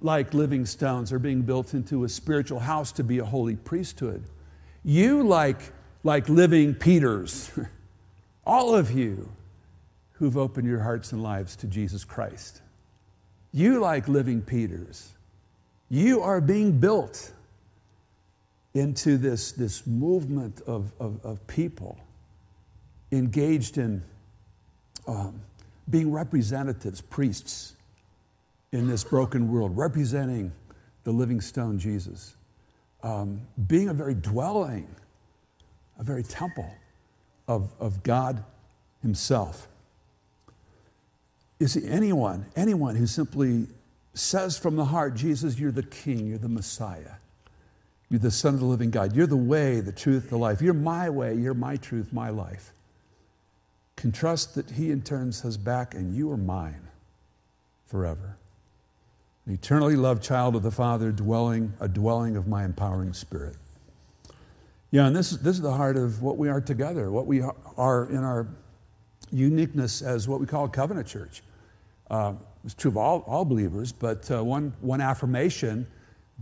like 0.00 0.34
living 0.34 0.66
stones, 0.66 1.12
are 1.12 1.18
being 1.18 1.42
built 1.42 1.74
into 1.74 2.04
a 2.04 2.08
spiritual 2.08 2.60
house 2.60 2.92
to 2.92 3.04
be 3.04 3.18
a 3.18 3.24
holy 3.24 3.56
priesthood. 3.56 4.24
You, 4.84 5.22
like, 5.22 5.60
like 6.02 6.28
living 6.28 6.74
Peters, 6.74 7.50
all 8.46 8.74
of 8.74 8.90
you 8.90 9.30
who've 10.12 10.36
opened 10.36 10.68
your 10.68 10.80
hearts 10.80 11.12
and 11.12 11.22
lives 11.22 11.56
to 11.56 11.66
Jesus 11.66 12.04
Christ. 12.04 12.62
You, 13.52 13.80
like 13.80 14.08
living 14.08 14.42
Peters, 14.42 15.12
you 15.88 16.22
are 16.22 16.40
being 16.40 16.78
built 16.78 17.32
into 18.74 19.18
this, 19.18 19.52
this 19.52 19.86
movement 19.86 20.60
of, 20.66 20.92
of, 20.98 21.24
of 21.24 21.46
people 21.46 21.98
engaged 23.10 23.76
in 23.76 24.02
um, 25.06 25.42
being 25.90 26.10
representatives, 26.10 27.00
priests 27.00 27.74
in 28.72 28.88
this 28.88 29.04
broken 29.04 29.52
world, 29.52 29.76
representing 29.76 30.50
the 31.04 31.12
living 31.12 31.40
stone, 31.40 31.78
Jesus, 31.78 32.34
um, 33.02 33.42
being 33.66 33.88
a 33.88 33.94
very 33.94 34.14
dwelling, 34.14 34.88
a 35.98 36.02
very 36.02 36.22
temple 36.22 36.70
of, 37.46 37.70
of 37.78 38.02
God 38.02 38.42
Himself. 39.02 39.68
is 41.60 41.76
anyone, 41.76 42.46
anyone 42.56 42.96
who 42.96 43.06
simply 43.06 43.66
says 44.14 44.58
from 44.58 44.76
the 44.76 44.86
heart, 44.86 45.14
Jesus, 45.14 45.58
you're 45.58 45.72
the 45.72 45.82
King, 45.82 46.26
you're 46.26 46.38
the 46.38 46.48
Messiah, 46.48 47.16
you're 48.08 48.20
the 48.20 48.30
Son 48.30 48.54
of 48.54 48.60
the 48.60 48.66
living 48.66 48.90
God, 48.90 49.14
you're 49.14 49.26
the 49.26 49.36
way, 49.36 49.80
the 49.80 49.92
truth, 49.92 50.30
the 50.30 50.38
life, 50.38 50.62
you're 50.62 50.74
my 50.74 51.10
way, 51.10 51.34
you're 51.34 51.54
my 51.54 51.76
truth, 51.76 52.12
my 52.12 52.30
life, 52.30 52.72
can 53.96 54.12
trust 54.12 54.54
that 54.54 54.70
He 54.70 54.90
in 54.90 55.02
turn 55.02 55.32
says 55.32 55.56
back, 55.56 55.94
and 55.94 56.14
you 56.14 56.30
are 56.32 56.36
mine 56.36 56.88
forever. 57.86 58.36
An 59.46 59.54
eternally 59.54 59.96
loved 59.96 60.22
child 60.22 60.54
of 60.54 60.62
the 60.62 60.70
Father, 60.70 61.10
dwelling, 61.10 61.72
a 61.80 61.88
dwelling 61.88 62.36
of 62.36 62.46
my 62.46 62.64
empowering 62.64 63.12
spirit. 63.12 63.56
Yeah, 64.90 65.06
and 65.06 65.16
this, 65.16 65.30
this 65.30 65.56
is 65.56 65.62
the 65.62 65.72
heart 65.72 65.96
of 65.96 66.22
what 66.22 66.36
we 66.36 66.48
are 66.48 66.60
together, 66.60 67.10
what 67.10 67.26
we 67.26 67.42
are 67.76 68.04
in 68.10 68.18
our 68.18 68.46
uniqueness 69.30 70.02
as 70.02 70.28
what 70.28 70.38
we 70.38 70.46
call 70.46 70.66
a 70.66 70.68
covenant 70.68 71.06
church. 71.06 71.42
Uh, 72.10 72.34
it's 72.64 72.74
true 72.74 72.90
of 72.90 72.96
all, 72.96 73.20
all 73.26 73.44
believers, 73.44 73.90
but 73.90 74.30
uh, 74.30 74.44
one, 74.44 74.74
one 74.80 75.00
affirmation 75.00 75.86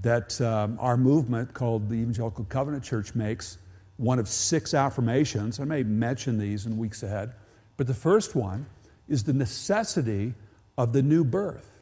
that 0.03 0.39
um, 0.41 0.77
our 0.81 0.97
movement 0.97 1.55
called 1.55 1.89
the 1.89 1.95
Evangelical 1.95 2.45
Covenant 2.45 2.83
Church 2.83 3.15
makes, 3.15 3.59
one 3.97 4.19
of 4.19 4.29
six 4.29 4.73
affirmations, 4.73 5.61
I 5.61 5.65
may 5.65 5.83
mention 5.83 6.39
these 6.39 6.67
in 6.67 6.79
weeks 6.79 7.03
ahead, 7.03 7.35
but 7.77 7.87
the 7.87 7.95
first 7.95 8.35
one 8.35 8.67
is 9.09 9.25
the 9.25 9.33
necessity 9.33 10.33
of 10.79 10.93
the 10.93 11.03
new 11.03 11.23
birth. 11.23 11.80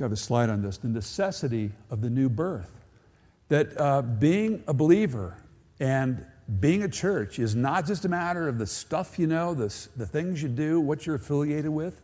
I 0.00 0.04
have 0.04 0.12
a 0.12 0.16
slide 0.16 0.50
on 0.50 0.62
this 0.62 0.78
the 0.78 0.88
necessity 0.88 1.72
of 1.90 2.00
the 2.00 2.10
new 2.10 2.28
birth. 2.28 2.80
That 3.48 3.78
uh, 3.80 4.02
being 4.02 4.62
a 4.66 4.74
believer 4.74 5.36
and 5.80 6.24
being 6.58 6.82
a 6.82 6.88
church 6.88 7.38
is 7.38 7.54
not 7.54 7.86
just 7.86 8.04
a 8.04 8.08
matter 8.08 8.48
of 8.48 8.58
the 8.58 8.66
stuff 8.66 9.18
you 9.18 9.26
know, 9.26 9.54
the, 9.54 9.74
the 9.96 10.06
things 10.06 10.42
you 10.42 10.48
do, 10.48 10.80
what 10.80 11.06
you're 11.06 11.16
affiliated 11.16 11.70
with. 11.70 12.02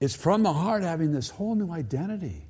It's 0.00 0.14
from 0.14 0.42
the 0.42 0.52
heart 0.52 0.82
having 0.82 1.12
this 1.12 1.30
whole 1.30 1.54
new 1.54 1.72
identity. 1.72 2.46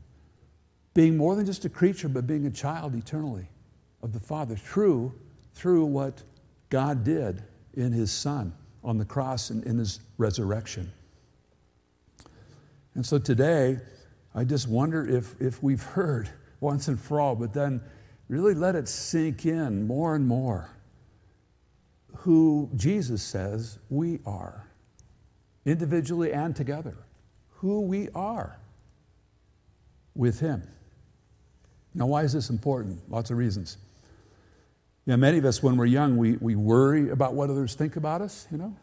Being 0.93 1.17
more 1.17 1.35
than 1.37 1.47
just 1.47 1.65
a 1.65 1.69
creature, 1.69 2.09
but 2.09 2.27
being 2.27 2.47
a 2.47 2.51
child 2.51 2.95
eternally 2.95 3.49
of 4.03 4.13
the 4.13 4.21
Father 4.21 4.57
through, 4.57 5.15
through 5.55 5.85
what 5.85 6.23
God 6.71 7.05
did 7.05 7.43
in 7.75 7.93
His 7.93 8.11
Son 8.11 8.53
on 8.85 8.99
the 8.99 9.05
cross 9.05 9.51
and 9.51 9.65
in 9.65 9.79
His 9.79 10.01
resurrection. 10.19 10.93
And 12.95 13.07
so 13.07 13.19
today, 13.19 13.79
I 14.35 14.45
just 14.45 14.69
wonder 14.69 15.07
if, 15.07 15.41
if 15.41 15.63
we've 15.63 15.83
heard 15.83 16.31
once 16.61 16.89
and 16.89 17.01
for 17.01 17.21
all, 17.21 17.37
but 17.37 17.53
then 17.53 17.81
really 18.29 18.55
let 18.55 18.75
it 18.75 18.89
sink 18.89 19.47
in 19.47 19.87
more 19.87 20.15
and 20.15 20.27
more 20.27 20.71
who 22.19 22.69
Jesus 22.75 23.23
says 23.23 23.79
we 23.89 24.19
are, 24.27 24.67
individually 25.65 26.33
and 26.33 26.55
together, 26.55 26.97
who 27.51 27.83
we 27.83 28.09
are 28.15 28.59
with 30.15 30.41
Him. 30.41 30.63
Now, 31.95 32.07
why 32.07 32.25
is 32.25 32.33
this 32.33 32.51
important? 32.51 33.09
Lots 33.11 33.31
of 33.31 33.37
reasons. 33.37 33.79
You 35.07 35.13
know, 35.13 35.17
many 35.17 35.39
of 35.39 35.45
us, 35.45 35.63
when 35.63 35.77
we're 35.77 35.87
young, 35.87 36.17
we, 36.17 36.37
we 36.37 36.55
worry 36.55 37.11
about 37.11 37.35
what 37.35 37.51
others 37.51 37.75
think 37.75 37.97
about 37.97 38.21
us, 38.21 38.47
you 38.51 38.59
know. 38.59 38.77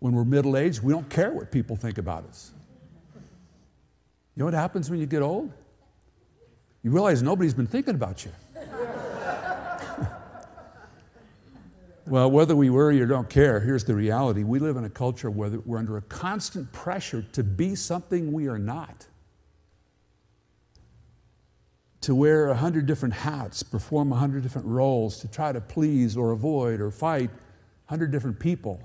When 0.00 0.14
we're 0.14 0.24
middle 0.24 0.56
aged, 0.56 0.82
we 0.82 0.92
don't 0.92 1.08
care 1.08 1.30
what 1.30 1.52
people 1.52 1.76
think 1.76 1.98
about 1.98 2.24
us. 2.24 2.52
You 4.38 4.42
know 4.42 4.46
what 4.46 4.54
happens 4.54 4.88
when 4.88 5.00
you 5.00 5.06
get 5.06 5.20
old? 5.20 5.50
You 6.84 6.92
realize 6.92 7.24
nobody's 7.24 7.54
been 7.54 7.66
thinking 7.66 7.96
about 7.96 8.24
you. 8.24 8.30
well, 12.06 12.30
whether 12.30 12.54
we 12.54 12.70
worry 12.70 13.02
or 13.02 13.06
don't 13.06 13.28
care, 13.28 13.58
here's 13.58 13.82
the 13.82 13.96
reality. 13.96 14.44
We 14.44 14.60
live 14.60 14.76
in 14.76 14.84
a 14.84 14.90
culture 14.90 15.28
where 15.28 15.50
we're 15.66 15.78
under 15.78 15.96
a 15.96 16.02
constant 16.02 16.70
pressure 16.72 17.22
to 17.32 17.42
be 17.42 17.74
something 17.74 18.32
we 18.32 18.46
are 18.46 18.60
not. 18.60 19.08
To 22.02 22.14
wear 22.14 22.46
a 22.46 22.54
hundred 22.54 22.86
different 22.86 23.14
hats, 23.14 23.64
perform 23.64 24.12
a 24.12 24.16
hundred 24.16 24.44
different 24.44 24.68
roles, 24.68 25.18
to 25.18 25.26
try 25.26 25.50
to 25.50 25.60
please 25.60 26.16
or 26.16 26.30
avoid 26.30 26.80
or 26.80 26.92
fight 26.92 27.30
a 27.88 27.90
hundred 27.90 28.12
different 28.12 28.38
people. 28.38 28.80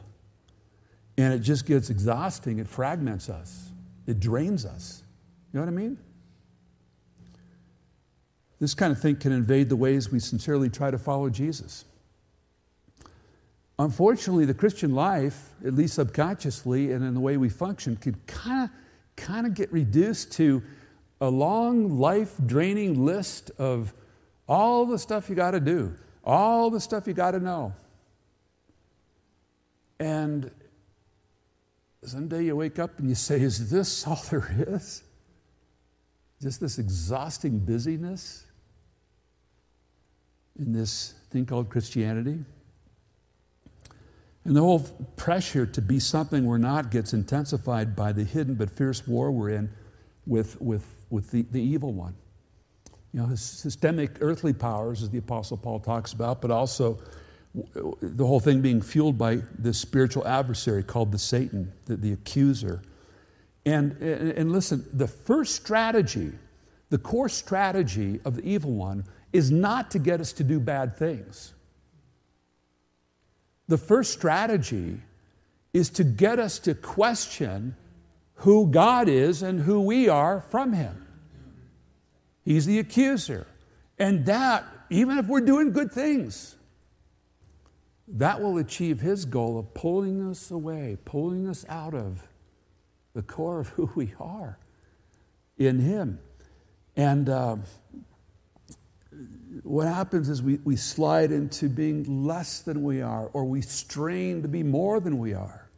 And 1.15 1.31
it 1.31 1.41
just 1.41 1.67
gets 1.67 1.91
exhausting. 1.91 2.57
It 2.57 2.67
fragments 2.67 3.29
us, 3.29 3.69
it 4.07 4.19
drains 4.19 4.65
us. 4.65 5.02
You 5.53 5.59
know 5.59 5.65
what 5.65 5.71
I 5.71 5.75
mean? 5.75 5.97
This 8.59 8.73
kind 8.73 8.91
of 8.91 8.99
thing 8.99 9.17
can 9.17 9.31
invade 9.31 9.69
the 9.69 9.75
ways 9.75 10.11
we 10.11 10.19
sincerely 10.19 10.69
try 10.69 10.89
to 10.89 10.97
follow 10.97 11.29
Jesus. 11.29 11.85
Unfortunately, 13.77 14.45
the 14.45 14.53
Christian 14.53 14.95
life, 14.95 15.49
at 15.65 15.73
least 15.73 15.95
subconsciously 15.95 16.91
and 16.91 17.03
in 17.03 17.13
the 17.13 17.19
way 17.19 17.37
we 17.37 17.49
function, 17.49 17.95
can 17.95 18.15
kind 18.25 18.63
of 18.63 18.69
kind 19.15 19.45
of 19.45 19.53
get 19.53 19.71
reduced 19.71 20.31
to 20.31 20.63
a 21.21 21.29
long 21.29 21.99
life 21.99 22.33
draining 22.45 23.05
list 23.05 23.51
of 23.59 23.93
all 24.47 24.85
the 24.85 24.97
stuff 24.97 25.29
you 25.29 25.35
got 25.35 25.51
to 25.51 25.59
do, 25.59 25.93
all 26.23 26.71
the 26.71 26.79
stuff 26.79 27.05
you 27.05 27.13
got 27.13 27.31
to 27.31 27.39
know. 27.39 27.73
And 29.99 30.49
someday 32.03 32.45
you 32.45 32.55
wake 32.55 32.79
up 32.79 32.97
and 32.97 33.07
you 33.07 33.15
say, 33.15 33.39
Is 33.39 33.69
this 33.69 34.07
all 34.07 34.21
there 34.31 34.49
is? 34.67 35.03
Just 36.43 36.59
this 36.59 36.77
exhausting 36.77 37.57
busyness 37.57 38.45
in 40.59 40.73
this 40.73 41.13
thing 41.31 41.45
called 41.45 41.69
Christianity. 41.69 42.37
And 44.43 44.55
the 44.55 44.59
whole 44.59 44.81
pressure 45.15 45.65
to 45.65 45.81
be 45.81 45.99
something 45.99 46.45
we're 46.45 46.57
not 46.57 46.91
gets 46.91 47.13
intensified 47.13 47.95
by 47.95 48.11
the 48.11 48.25
hidden 48.25 48.55
but 48.55 48.69
fierce 48.69 49.07
war 49.07 49.31
we're 49.31 49.51
in 49.51 49.71
with, 50.27 50.59
with, 50.61 50.85
with 51.09 51.31
the, 51.31 51.45
the 51.49 51.61
evil 51.61 51.93
one. 51.93 52.13
You 53.13 53.21
know, 53.21 53.35
systemic 53.35 54.17
earthly 54.19 54.51
powers, 54.51 55.01
as 55.01 55.09
the 55.11 55.19
Apostle 55.19 55.55
Paul 55.55 55.79
talks 55.79 56.11
about, 56.11 56.41
but 56.41 56.51
also 56.51 56.99
the 57.53 58.25
whole 58.25 58.39
thing 58.41 58.61
being 58.61 58.81
fueled 58.81 59.17
by 59.17 59.39
this 59.57 59.77
spiritual 59.77 60.27
adversary 60.27 60.83
called 60.83 61.13
the 61.13 61.19
Satan, 61.19 61.71
the, 61.85 61.95
the 61.95 62.11
accuser 62.11 62.81
and, 63.65 63.93
and 64.01 64.51
listen, 64.51 64.85
the 64.91 65.07
first 65.07 65.55
strategy, 65.55 66.31
the 66.89 66.97
core 66.97 67.29
strategy 67.29 68.19
of 68.25 68.35
the 68.35 68.43
evil 68.43 68.71
one 68.71 69.05
is 69.31 69.51
not 69.51 69.91
to 69.91 69.99
get 69.99 70.19
us 70.19 70.33
to 70.33 70.43
do 70.43 70.59
bad 70.59 70.97
things. 70.97 71.53
The 73.67 73.77
first 73.77 74.11
strategy 74.11 74.99
is 75.73 75.89
to 75.91 76.03
get 76.03 76.39
us 76.39 76.59
to 76.59 76.75
question 76.75 77.75
who 78.35 78.67
God 78.67 79.07
is 79.07 79.41
and 79.41 79.61
who 79.61 79.81
we 79.81 80.09
are 80.09 80.41
from 80.51 80.73
Him. 80.73 81.07
He's 82.43 82.65
the 82.65 82.79
accuser. 82.79 83.47
And 83.97 84.25
that, 84.25 84.65
even 84.89 85.17
if 85.17 85.27
we're 85.27 85.41
doing 85.41 85.71
good 85.71 85.91
things, 85.91 86.55
that 88.07 88.41
will 88.41 88.57
achieve 88.57 88.99
His 88.99 89.23
goal 89.23 89.57
of 89.57 89.73
pulling 89.73 90.29
us 90.29 90.51
away, 90.51 90.97
pulling 91.05 91.47
us 91.47 91.65
out 91.69 91.93
of 91.93 92.27
the 93.13 93.21
core 93.21 93.59
of 93.59 93.67
who 93.69 93.89
we 93.95 94.13
are 94.19 94.57
in 95.57 95.79
Him. 95.79 96.19
And 96.95 97.29
uh, 97.29 97.57
what 99.63 99.87
happens 99.87 100.29
is 100.29 100.41
we, 100.41 100.59
we 100.63 100.75
slide 100.75 101.31
into 101.31 101.69
being 101.69 102.25
less 102.25 102.61
than 102.61 102.83
we 102.83 103.01
are, 103.01 103.27
or 103.33 103.45
we 103.45 103.61
strain 103.61 104.41
to 104.41 104.47
be 104.47 104.63
more 104.63 104.99
than 104.99 105.19
we 105.19 105.33
are. 105.33 105.69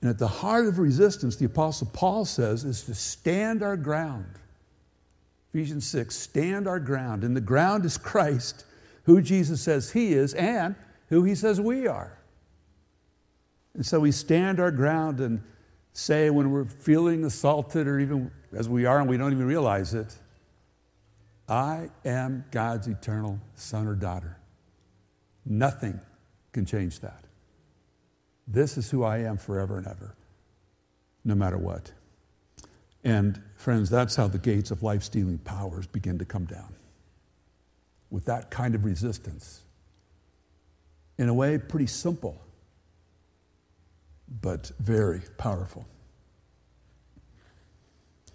And 0.00 0.10
at 0.10 0.18
the 0.18 0.28
heart 0.28 0.66
of 0.66 0.78
resistance, 0.78 1.36
the 1.36 1.46
Apostle 1.46 1.88
Paul 1.92 2.26
says, 2.26 2.64
is 2.64 2.82
to 2.82 2.94
stand 2.94 3.62
our 3.62 3.76
ground. 3.76 4.38
Ephesians 5.48 5.86
6 5.86 6.14
stand 6.14 6.66
our 6.66 6.80
ground. 6.80 7.24
And 7.24 7.34
the 7.34 7.40
ground 7.40 7.84
is 7.86 7.96
Christ, 7.96 8.64
who 9.04 9.22
Jesus 9.22 9.62
says 9.62 9.92
He 9.92 10.12
is, 10.12 10.34
and 10.34 10.74
who 11.08 11.24
He 11.24 11.34
says 11.34 11.60
we 11.60 11.86
are. 11.86 12.18
And 13.74 13.84
so 13.84 14.00
we 14.00 14.12
stand 14.12 14.60
our 14.60 14.70
ground 14.70 15.20
and 15.20 15.42
say, 15.92 16.30
when 16.30 16.50
we're 16.50 16.64
feeling 16.64 17.24
assaulted, 17.24 17.86
or 17.86 17.98
even 18.00 18.30
as 18.52 18.68
we 18.68 18.86
are 18.86 19.00
and 19.00 19.08
we 19.08 19.16
don't 19.16 19.32
even 19.32 19.46
realize 19.46 19.94
it, 19.94 20.16
I 21.48 21.90
am 22.04 22.44
God's 22.50 22.86
eternal 22.86 23.38
son 23.54 23.86
or 23.86 23.94
daughter. 23.94 24.38
Nothing 25.44 26.00
can 26.52 26.64
change 26.64 27.00
that. 27.00 27.24
This 28.46 28.78
is 28.78 28.90
who 28.90 29.04
I 29.04 29.18
am 29.18 29.36
forever 29.36 29.78
and 29.78 29.86
ever, 29.86 30.14
no 31.24 31.34
matter 31.34 31.58
what. 31.58 31.92
And 33.02 33.42
friends, 33.56 33.90
that's 33.90 34.16
how 34.16 34.28
the 34.28 34.38
gates 34.38 34.70
of 34.70 34.82
life 34.82 35.02
stealing 35.02 35.38
powers 35.38 35.86
begin 35.86 36.18
to 36.18 36.24
come 36.24 36.46
down. 36.46 36.74
With 38.10 38.24
that 38.26 38.50
kind 38.50 38.74
of 38.74 38.84
resistance. 38.84 39.62
In 41.18 41.28
a 41.28 41.34
way, 41.34 41.58
pretty 41.58 41.86
simple 41.86 42.40
but 44.40 44.70
very 44.78 45.22
powerful. 45.38 45.86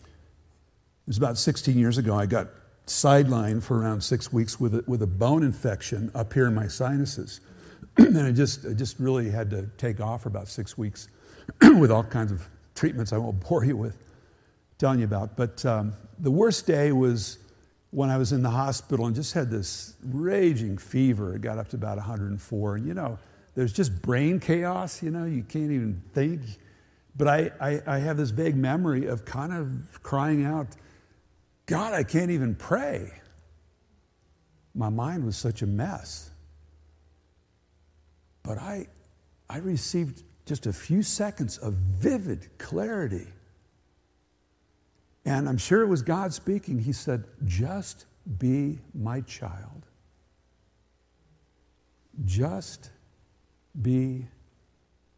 It 0.02 1.08
was 1.08 1.18
about 1.18 1.38
16 1.38 1.78
years 1.78 1.98
ago, 1.98 2.16
I 2.16 2.26
got 2.26 2.48
sidelined 2.86 3.64
for 3.64 3.80
around 3.80 4.02
six 4.02 4.32
weeks 4.32 4.60
with 4.60 4.76
a, 4.76 4.84
with 4.88 5.02
a 5.02 5.08
bone 5.08 5.44
infection 5.44 6.12
up 6.14 6.34
here 6.34 6.48
in 6.48 6.56
my 6.56 6.68
sinuses. 6.68 7.42
and 7.98 8.18
I 8.18 8.32
just, 8.32 8.66
I 8.66 8.74
just 8.74 9.00
really 9.00 9.30
had 9.30 9.50
to 9.52 9.70
take 9.78 10.00
off 10.00 10.24
for 10.24 10.30
about 10.30 10.48
six 10.48 10.78
weeks. 10.78 11.08
with 11.80 11.92
all 11.92 12.04
kinds 12.04 12.32
of 12.32 12.48
treatments 12.76 13.14
I 13.14 13.18
won't 13.18 13.40
bore 13.48 13.66
you 13.66 13.78
with 13.78 13.98
telling 14.78 15.00
you 15.00 15.06
about. 15.06 15.36
But 15.36 15.66
um, 15.66 15.94
the 16.20 16.32
worst 16.32 16.66
day 16.66 16.92
was 16.92 17.40
when 17.92 18.10
I 18.10 18.18
was 18.18 18.32
in 18.32 18.44
the 18.44 18.50
hospital 18.50 19.08
and 19.08 19.16
just 19.16 19.34
had 19.34 19.50
this 19.50 19.96
raging 20.04 20.78
fever. 20.78 21.36
It 21.36 21.42
got 21.42 21.58
up 21.58 21.70
to 21.70 21.76
about 21.76 21.98
104. 21.98 22.76
And 22.76 22.88
you 22.88 22.94
know, 22.94 23.18
there's 23.60 23.74
just 23.74 24.02
brain 24.02 24.40
chaos, 24.40 25.04
you 25.04 25.12
know, 25.12 25.26
you 25.26 25.44
can't 25.44 25.70
even 25.70 26.02
think. 26.14 26.40
But 27.18 27.28
I, 27.28 27.52
I, 27.60 27.82
I 27.86 28.00
have 28.00 28.16
this 28.16 28.30
vague 28.30 28.56
memory 28.56 29.06
of 29.08 29.26
kind 29.26 29.52
of 29.52 30.02
crying 30.02 30.46
out, 30.46 30.68
God, 31.66 31.94
I 31.94 32.04
can't 32.04 32.32
even 32.32 32.56
pray. 32.56 33.12
My 34.74 34.88
mind 34.88 35.26
was 35.26 35.36
such 35.36 35.62
a 35.62 35.68
mess. 35.68 36.30
But 38.44 38.60
I, 38.60 38.88
I 39.50 39.58
received 39.58 40.24
just 40.46 40.66
a 40.66 40.72
few 40.72 41.04
seconds 41.04 41.58
of 41.58 41.74
vivid 41.74 42.58
clarity. 42.60 43.28
And 45.26 45.50
I'm 45.50 45.58
sure 45.58 45.82
it 45.82 45.88
was 45.88 46.02
God 46.02 46.34
speaking. 46.34 46.80
He 46.80 46.94
said, 46.94 47.26
Just 47.44 48.06
be 48.38 48.80
my 48.94 49.20
child. 49.20 49.86
Just 52.24 52.92
be 53.82 54.28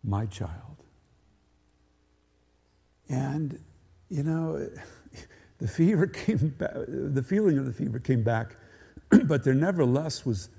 my 0.04 0.26
child. 0.26 0.84
And, 3.10 3.60
you 4.10 4.24
know, 4.24 4.70
the 5.60 5.68
fever 5.68 6.08
came 6.08 6.50
back, 6.58 6.74
the 6.88 7.24
feeling 7.24 7.58
of 7.58 7.66
the 7.66 7.74
fever 7.74 8.00
came 8.00 8.24
back, 8.24 8.56
but 9.26 9.44
there 9.44 9.54
nevertheless 9.54 10.26
was 10.26 10.50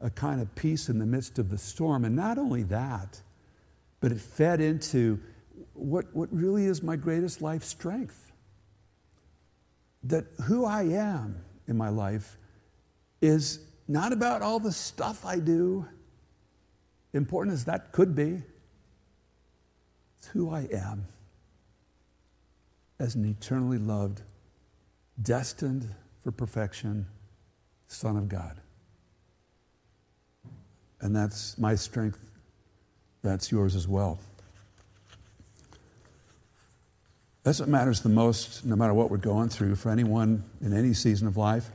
a 0.00 0.10
kind 0.10 0.40
of 0.40 0.52
peace 0.54 0.88
in 0.88 0.98
the 0.98 1.06
midst 1.06 1.38
of 1.38 1.48
the 1.48 1.58
storm. 1.58 2.04
And 2.04 2.16
not 2.16 2.38
only 2.38 2.64
that, 2.64 3.20
but 4.00 4.10
it 4.10 4.20
fed 4.20 4.60
into 4.60 5.20
what, 5.74 6.06
what 6.14 6.28
really 6.32 6.66
is 6.66 6.82
my 6.82 6.96
greatest 6.96 7.40
life 7.40 7.62
strength. 7.62 8.32
That 10.04 10.24
who 10.44 10.64
I 10.64 10.82
am 10.82 11.44
in 11.68 11.76
my 11.76 11.88
life 11.88 12.36
is 13.20 13.60
not 13.86 14.12
about 14.12 14.42
all 14.42 14.58
the 14.58 14.72
stuff 14.72 15.24
I 15.24 15.38
do, 15.38 15.86
important 17.12 17.54
as 17.54 17.64
that 17.66 17.92
could 17.92 18.14
be. 18.14 18.42
It's 20.18 20.28
who 20.28 20.50
I 20.50 20.68
am 20.72 21.06
as 22.98 23.14
an 23.14 23.24
eternally 23.24 23.78
loved, 23.78 24.22
destined 25.20 25.88
for 26.22 26.30
perfection 26.30 27.06
Son 27.88 28.16
of 28.16 28.28
God. 28.28 28.60
And 31.00 31.14
that's 31.14 31.58
my 31.58 31.74
strength. 31.74 32.18
That's 33.22 33.50
yours 33.50 33.74
as 33.74 33.88
well. 33.88 34.18
That's 37.42 37.58
what 37.58 37.68
matters 37.68 38.00
the 38.02 38.08
most, 38.08 38.64
no 38.64 38.76
matter 38.76 38.94
what 38.94 39.10
we're 39.10 39.16
going 39.16 39.48
through, 39.48 39.74
for 39.74 39.90
anyone 39.90 40.44
in 40.60 40.72
any 40.72 40.94
season 40.94 41.26
of 41.26 41.36
life. 41.36 41.70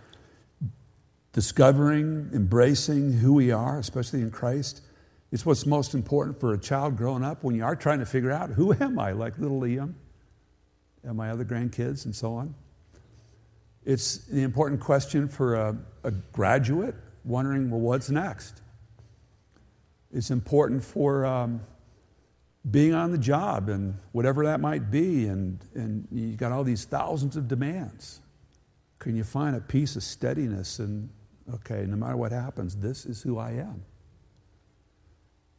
Discovering, 1.33 2.29
embracing 2.33 3.13
who 3.13 3.33
we 3.33 3.51
are, 3.51 3.77
especially 3.77 4.21
in 4.21 4.31
Christ, 4.31 4.81
is 5.31 5.45
what's 5.45 5.65
most 5.65 5.93
important 5.93 6.39
for 6.39 6.53
a 6.53 6.57
child 6.57 6.97
growing 6.97 7.23
up 7.23 7.43
when 7.43 7.55
you 7.55 7.63
are 7.63 7.75
trying 7.75 7.99
to 7.99 8.05
figure 8.05 8.31
out 8.31 8.49
who 8.51 8.73
am 8.73 8.97
I, 8.97 9.11
like 9.11 9.37
little 9.37 9.59
Liam 9.59 9.93
and 11.03 11.17
my 11.17 11.29
other 11.29 11.45
grandkids 11.45 12.05
and 12.05 12.15
so 12.15 12.33
on. 12.33 12.55
It's 13.85 14.17
the 14.25 14.43
important 14.43 14.79
question 14.81 15.27
for 15.27 15.55
a, 15.55 15.77
a 16.03 16.11
graduate 16.11 16.95
wondering, 17.23 17.69
well, 17.69 17.79
what's 17.79 18.09
next? 18.09 18.61
It's 20.13 20.31
important 20.31 20.83
for 20.83 21.25
um, 21.25 21.61
being 22.69 22.93
on 22.93 23.11
the 23.11 23.17
job 23.17 23.69
and 23.69 23.95
whatever 24.13 24.45
that 24.45 24.59
might 24.59 24.89
be, 24.89 25.27
and, 25.27 25.59
and 25.73 26.07
you 26.11 26.35
got 26.35 26.51
all 26.51 26.63
these 26.63 26.85
thousands 26.85 27.35
of 27.35 27.47
demands. 27.47 28.21
Can 28.99 29.15
you 29.15 29.23
find 29.23 29.55
a 29.55 29.61
piece 29.61 29.95
of 29.95 30.03
steadiness 30.03 30.79
and, 30.79 31.09
okay, 31.53 31.85
no 31.85 31.95
matter 31.95 32.17
what 32.17 32.31
happens, 32.31 32.77
this 32.77 33.05
is 33.05 33.21
who 33.21 33.37
I 33.37 33.51
am? 33.51 33.83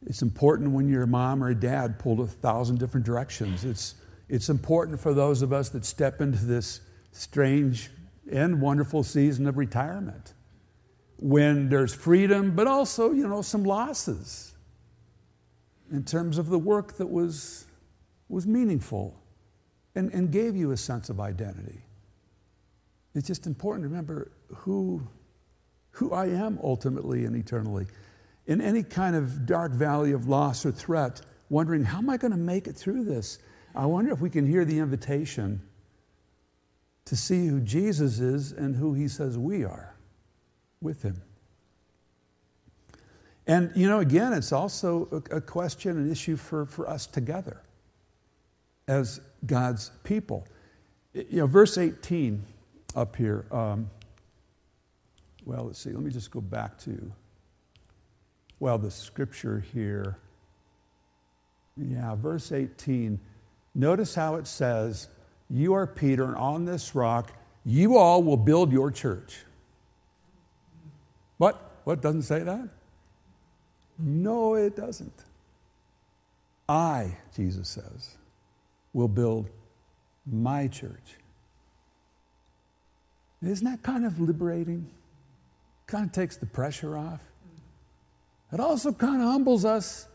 It's 0.05 0.21
important 0.21 0.71
when 0.71 0.87
your 0.87 1.05
mom 1.05 1.43
or 1.43 1.53
dad 1.53 1.99
pulled 1.99 2.19
a 2.19 2.27
thousand 2.27 2.79
different 2.79 3.05
directions. 3.05 3.65
It's, 3.65 3.95
it's 4.29 4.49
important 4.49 4.99
for 4.99 5.13
those 5.13 5.41
of 5.41 5.51
us 5.51 5.69
that 5.69 5.85
step 5.85 6.21
into 6.21 6.45
this 6.45 6.81
strange 7.11 7.89
and 8.31 8.61
wonderful 8.61 9.03
season 9.03 9.47
of 9.47 9.57
retirement 9.57 10.33
when 11.17 11.69
there's 11.69 11.93
freedom, 11.93 12.55
but 12.55 12.67
also, 12.67 13.11
you 13.11 13.27
know, 13.27 13.41
some 13.41 13.63
losses 13.63 14.53
in 15.91 16.03
terms 16.03 16.37
of 16.37 16.49
the 16.49 16.59
work 16.59 16.97
that 16.97 17.07
was, 17.07 17.65
was 18.29 18.47
meaningful 18.47 19.19
and, 19.95 20.13
and 20.13 20.31
gave 20.31 20.55
you 20.55 20.71
a 20.71 20.77
sense 20.77 21.09
of 21.09 21.19
identity. 21.19 21.81
It's 23.15 23.27
just 23.27 23.47
important 23.47 23.83
to 23.83 23.89
remember 23.89 24.31
who, 24.47 25.01
who 25.91 26.13
I 26.13 26.27
am 26.27 26.59
ultimately 26.63 27.25
and 27.25 27.35
eternally. 27.35 27.87
In 28.49 28.61
any 28.61 28.81
kind 28.81 29.15
of 29.15 29.45
dark 29.45 29.73
valley 29.73 30.11
of 30.11 30.27
loss 30.27 30.65
or 30.65 30.71
threat, 30.71 31.21
wondering, 31.49 31.83
how 31.83 31.99
am 31.99 32.09
I 32.09 32.17
going 32.17 32.31
to 32.31 32.37
make 32.37 32.65
it 32.65 32.75
through 32.75 33.03
this? 33.03 33.37
I 33.75 33.85
wonder 33.85 34.11
if 34.11 34.21
we 34.21 34.31
can 34.31 34.47
hear 34.47 34.65
the 34.65 34.79
invitation 34.79 35.61
to 37.05 37.15
see 37.15 37.45
who 37.45 37.59
Jesus 37.59 38.19
is 38.19 38.51
and 38.51 38.75
who 38.75 38.95
he 38.95 39.07
says 39.07 39.37
we 39.37 39.63
are 39.63 39.95
with 40.81 41.03
him. 41.03 41.21
And, 43.45 43.71
you 43.75 43.87
know, 43.87 43.99
again, 43.99 44.33
it's 44.33 44.51
also 44.51 45.23
a, 45.29 45.39
question, 45.41 45.97
an 45.99 46.11
issue 46.11 46.35
for, 46.35 46.65
for 46.65 46.89
us 46.89 47.05
together 47.05 47.61
as 48.87 49.21
God's 49.45 49.91
people. 50.03 50.47
You 51.13 51.41
know, 51.41 51.45
verse 51.45 51.77
18 51.77 52.43
up 52.95 53.15
here. 53.15 53.45
Um, 53.51 53.91
well, 55.45 55.65
let's 55.65 55.79
see, 55.79 55.91
let 55.91 56.01
me 56.01 56.09
just 56.09 56.31
go 56.31 56.41
back 56.41 56.79
to, 56.79 57.11
well, 58.59 58.77
the 58.77 58.91
scripture 58.91 59.63
here. 59.73 60.17
Yeah, 61.77 62.15
verse 62.15 62.51
18. 62.51 63.19
Notice 63.75 64.15
how 64.15 64.35
it 64.35 64.47
says, 64.47 65.07
You 65.49 65.73
are 65.73 65.87
Peter, 65.87 66.25
and 66.25 66.35
on 66.35 66.65
this 66.65 66.93
rock, 66.95 67.31
you 67.65 67.97
all 67.97 68.23
will 68.23 68.37
build 68.37 68.71
your 68.71 68.91
church. 68.91 69.37
What? 71.37 71.79
What 71.85 72.01
doesn't 72.01 72.23
say 72.23 72.43
that? 72.43 72.69
No, 73.97 74.55
it 74.55 74.75
doesn't. 74.75 75.25
I, 76.67 77.17
Jesus 77.35 77.67
says, 77.67 78.15
will 78.93 79.07
build 79.07 79.49
my 80.31 80.67
church. 80.67 81.17
Isn't 83.41 83.65
that 83.65 83.81
kind 83.81 84.05
of 84.05 84.19
liberating? 84.19 84.89
Kind 85.87 86.05
of 86.05 86.11
takes 86.11 86.37
the 86.37 86.45
pressure 86.45 86.97
off. 86.97 87.21
It 88.51 88.59
also 88.59 88.91
kind 88.91 89.21
of 89.21 89.27
humbles 89.27 89.65
us. 89.65 90.07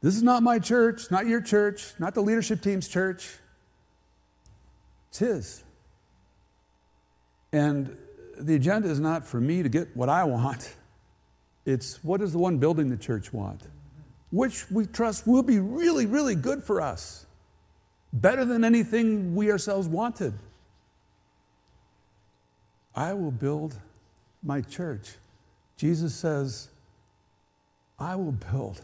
This 0.00 0.16
is 0.16 0.22
not 0.22 0.42
my 0.42 0.58
church, 0.58 1.10
not 1.10 1.26
your 1.26 1.40
church, 1.40 1.94
not 1.98 2.14
the 2.14 2.22
leadership 2.22 2.60
team's 2.60 2.88
church. 2.88 3.30
It's 5.08 5.18
His. 5.18 5.64
And 7.52 7.96
the 8.38 8.54
agenda 8.56 8.88
is 8.88 8.98
not 8.98 9.26
for 9.26 9.40
me 9.40 9.62
to 9.62 9.68
get 9.68 9.96
what 9.96 10.08
I 10.08 10.24
want. 10.24 10.74
It's 11.64 12.02
what 12.02 12.20
does 12.20 12.32
the 12.32 12.38
one 12.38 12.58
building 12.58 12.90
the 12.90 12.96
church 12.96 13.32
want? 13.32 13.62
Which 14.30 14.70
we 14.70 14.86
trust 14.86 15.26
will 15.26 15.42
be 15.42 15.60
really, 15.60 16.06
really 16.06 16.34
good 16.34 16.64
for 16.64 16.80
us. 16.80 17.26
Better 18.12 18.44
than 18.44 18.64
anything 18.64 19.34
we 19.34 19.50
ourselves 19.50 19.86
wanted. 19.88 20.34
I 22.94 23.14
will 23.14 23.30
build 23.30 23.76
my 24.42 24.60
church. 24.60 25.12
Jesus 25.76 26.14
says, 26.14 26.68
I 28.02 28.16
will 28.16 28.32
build 28.32 28.80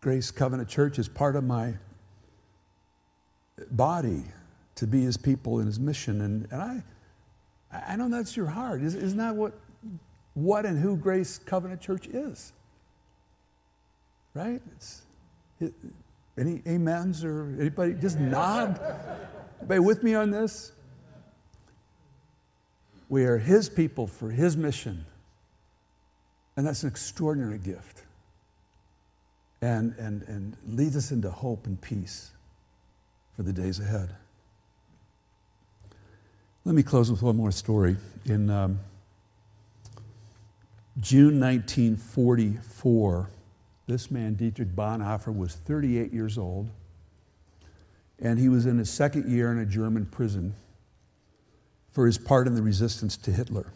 Grace 0.00 0.30
Covenant 0.30 0.68
Church 0.68 1.00
as 1.00 1.08
part 1.08 1.34
of 1.34 1.42
my 1.42 1.74
body 3.72 4.22
to 4.76 4.86
be 4.86 5.02
his 5.02 5.16
people 5.16 5.58
and 5.58 5.66
his 5.66 5.80
mission. 5.80 6.20
And, 6.20 6.46
and 6.52 6.62
I, 6.62 6.82
I 7.72 7.96
know 7.96 8.08
that's 8.08 8.36
your 8.36 8.46
heart. 8.46 8.82
Isn't 8.82 9.18
that 9.18 9.34
what, 9.34 9.58
what 10.34 10.66
and 10.66 10.78
who 10.78 10.96
Grace 10.96 11.38
Covenant 11.38 11.80
Church 11.80 12.06
is? 12.06 12.52
Right? 14.34 14.62
It's, 14.76 15.02
it, 15.58 15.72
any 16.38 16.62
amens 16.68 17.24
or 17.24 17.56
anybody 17.58 17.94
just 17.94 18.18
nod? 18.20 18.80
Anybody 19.58 19.80
with 19.80 20.04
me 20.04 20.14
on 20.14 20.30
this? 20.30 20.70
We 23.08 23.24
are 23.24 23.38
his 23.38 23.68
people 23.68 24.06
for 24.06 24.30
his 24.30 24.56
mission. 24.56 25.06
And 26.56 26.66
that's 26.66 26.82
an 26.82 26.88
extraordinary 26.88 27.58
gift. 27.58 28.02
And, 29.62 29.94
and, 29.98 30.22
and 30.22 30.56
leads 30.66 30.96
us 30.96 31.10
into 31.12 31.30
hope 31.30 31.66
and 31.66 31.80
peace 31.80 32.30
for 33.36 33.42
the 33.42 33.52
days 33.52 33.78
ahead. 33.78 34.14
Let 36.64 36.74
me 36.74 36.82
close 36.82 37.10
with 37.10 37.22
one 37.22 37.36
more 37.36 37.52
story. 37.52 37.96
In 38.26 38.50
um, 38.50 38.80
June 40.98 41.40
1944, 41.40 43.30
this 43.86 44.10
man, 44.10 44.34
Dietrich 44.34 44.74
Bonhoeffer, 44.74 45.34
was 45.36 45.54
38 45.54 46.12
years 46.12 46.38
old. 46.38 46.68
and 48.18 48.38
he 48.38 48.48
was 48.48 48.66
in 48.66 48.78
his 48.78 48.90
second 48.90 49.28
year 49.30 49.50
in 49.50 49.58
a 49.58 49.64
German 49.66 50.04
prison 50.06 50.54
for 51.90 52.06
his 52.06 52.18
part 52.18 52.46
in 52.46 52.54
the 52.54 52.62
resistance 52.62 53.16
to 53.16 53.32
Hitler. 53.32 53.72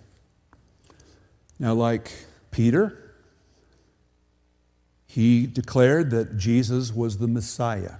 Now, 1.58 1.74
like 1.74 2.12
Peter, 2.54 3.16
he 5.06 5.44
declared 5.44 6.10
that 6.12 6.36
Jesus 6.36 6.94
was 6.94 7.18
the 7.18 7.26
Messiah, 7.26 7.96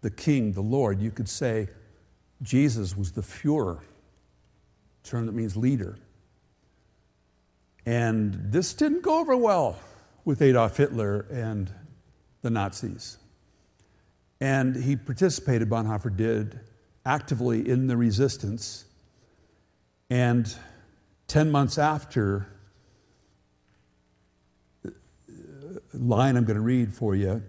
the 0.00 0.10
King, 0.10 0.52
the 0.52 0.62
Lord. 0.62 0.98
You 0.98 1.10
could 1.10 1.28
say 1.28 1.68
Jesus 2.40 2.96
was 2.96 3.12
the 3.12 3.20
Fuhrer, 3.20 3.80
term 5.04 5.26
that 5.26 5.32
means 5.32 5.58
leader. 5.58 5.98
And 7.84 8.50
this 8.50 8.72
didn't 8.72 9.02
go 9.02 9.20
over 9.20 9.36
well 9.36 9.78
with 10.24 10.40
Adolf 10.40 10.78
Hitler 10.78 11.26
and 11.30 11.70
the 12.40 12.48
Nazis. 12.48 13.18
And 14.40 14.74
he 14.74 14.96
participated, 14.96 15.68
Bonhoeffer 15.68 16.16
did, 16.16 16.60
actively 17.04 17.68
in 17.68 17.88
the 17.88 17.96
resistance. 17.98 18.86
And 20.08 20.50
10 21.26 21.50
months 21.50 21.76
after, 21.76 22.46
the 24.82 25.79
line 25.92 26.36
I'm 26.36 26.44
going 26.44 26.56
to 26.56 26.62
read 26.62 26.92
for 26.94 27.14
you, 27.14 27.42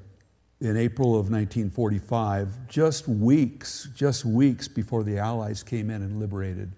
in 0.59 0.77
April 0.77 1.11
of 1.11 1.31
1945, 1.31 2.67
just 2.67 3.07
weeks, 3.07 3.89
just 3.95 4.25
weeks 4.25 4.67
before 4.67 5.03
the 5.03 5.17
Allies 5.17 5.63
came 5.63 5.89
in 5.89 6.03
and 6.03 6.19
liberated 6.19 6.71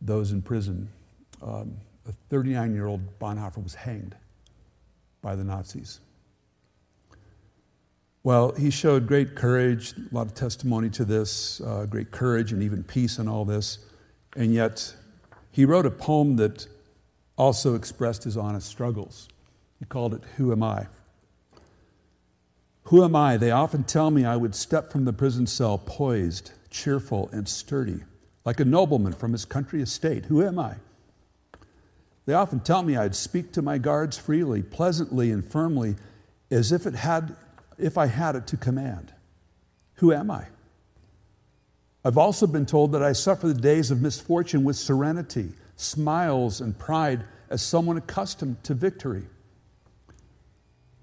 those 0.00 0.32
in 0.32 0.42
prison, 0.42 0.88
um, 1.42 1.76
a 2.08 2.12
39 2.30 2.74
year 2.74 2.86
old 2.86 3.18
Bonhoeffer 3.20 3.62
was 3.62 3.74
hanged 3.74 4.16
by 5.20 5.36
the 5.36 5.44
Nazis. 5.44 6.00
Well, 8.24 8.52
he 8.52 8.70
showed 8.70 9.06
great 9.06 9.34
courage, 9.34 9.92
a 9.92 10.14
lot 10.14 10.26
of 10.26 10.34
testimony 10.34 10.88
to 10.90 11.04
this, 11.04 11.60
uh, 11.60 11.86
great 11.86 12.12
courage 12.12 12.52
and 12.52 12.62
even 12.62 12.84
peace 12.84 13.18
in 13.18 13.28
all 13.28 13.44
this. 13.44 13.78
And 14.36 14.54
yet, 14.54 14.94
he 15.50 15.64
wrote 15.64 15.86
a 15.86 15.90
poem 15.90 16.36
that 16.36 16.66
also 17.36 17.74
expressed 17.74 18.24
his 18.24 18.36
honest 18.36 18.68
struggles. 18.68 19.28
He 19.82 19.86
called 19.86 20.14
it 20.14 20.22
Who 20.36 20.52
Am 20.52 20.62
I? 20.62 20.86
Who 22.84 23.02
am 23.02 23.16
I? 23.16 23.36
They 23.36 23.50
often 23.50 23.82
tell 23.82 24.12
me 24.12 24.24
I 24.24 24.36
would 24.36 24.54
step 24.54 24.92
from 24.92 25.06
the 25.06 25.12
prison 25.12 25.44
cell 25.48 25.76
poised, 25.76 26.52
cheerful, 26.70 27.28
and 27.32 27.48
sturdy, 27.48 28.04
like 28.44 28.60
a 28.60 28.64
nobleman 28.64 29.12
from 29.12 29.32
his 29.32 29.44
country 29.44 29.82
estate. 29.82 30.26
Who 30.26 30.40
am 30.40 30.56
I? 30.56 30.76
They 32.26 32.32
often 32.32 32.60
tell 32.60 32.84
me 32.84 32.96
I'd 32.96 33.16
speak 33.16 33.50
to 33.54 33.62
my 33.62 33.78
guards 33.78 34.16
freely, 34.16 34.62
pleasantly, 34.62 35.32
and 35.32 35.44
firmly, 35.44 35.96
as 36.48 36.70
if 36.70 36.86
it 36.86 36.94
had 36.94 37.34
if 37.76 37.98
I 37.98 38.06
had 38.06 38.36
it 38.36 38.46
to 38.48 38.56
command? 38.56 39.12
Who 39.94 40.12
am 40.12 40.30
I? 40.30 40.46
I've 42.04 42.18
also 42.18 42.46
been 42.46 42.66
told 42.66 42.92
that 42.92 43.02
I 43.02 43.14
suffer 43.14 43.48
the 43.48 43.60
days 43.60 43.90
of 43.90 44.00
misfortune 44.00 44.62
with 44.62 44.76
serenity, 44.76 45.54
smiles, 45.74 46.60
and 46.60 46.78
pride 46.78 47.24
as 47.50 47.62
someone 47.62 47.96
accustomed 47.96 48.62
to 48.62 48.74
victory. 48.74 49.24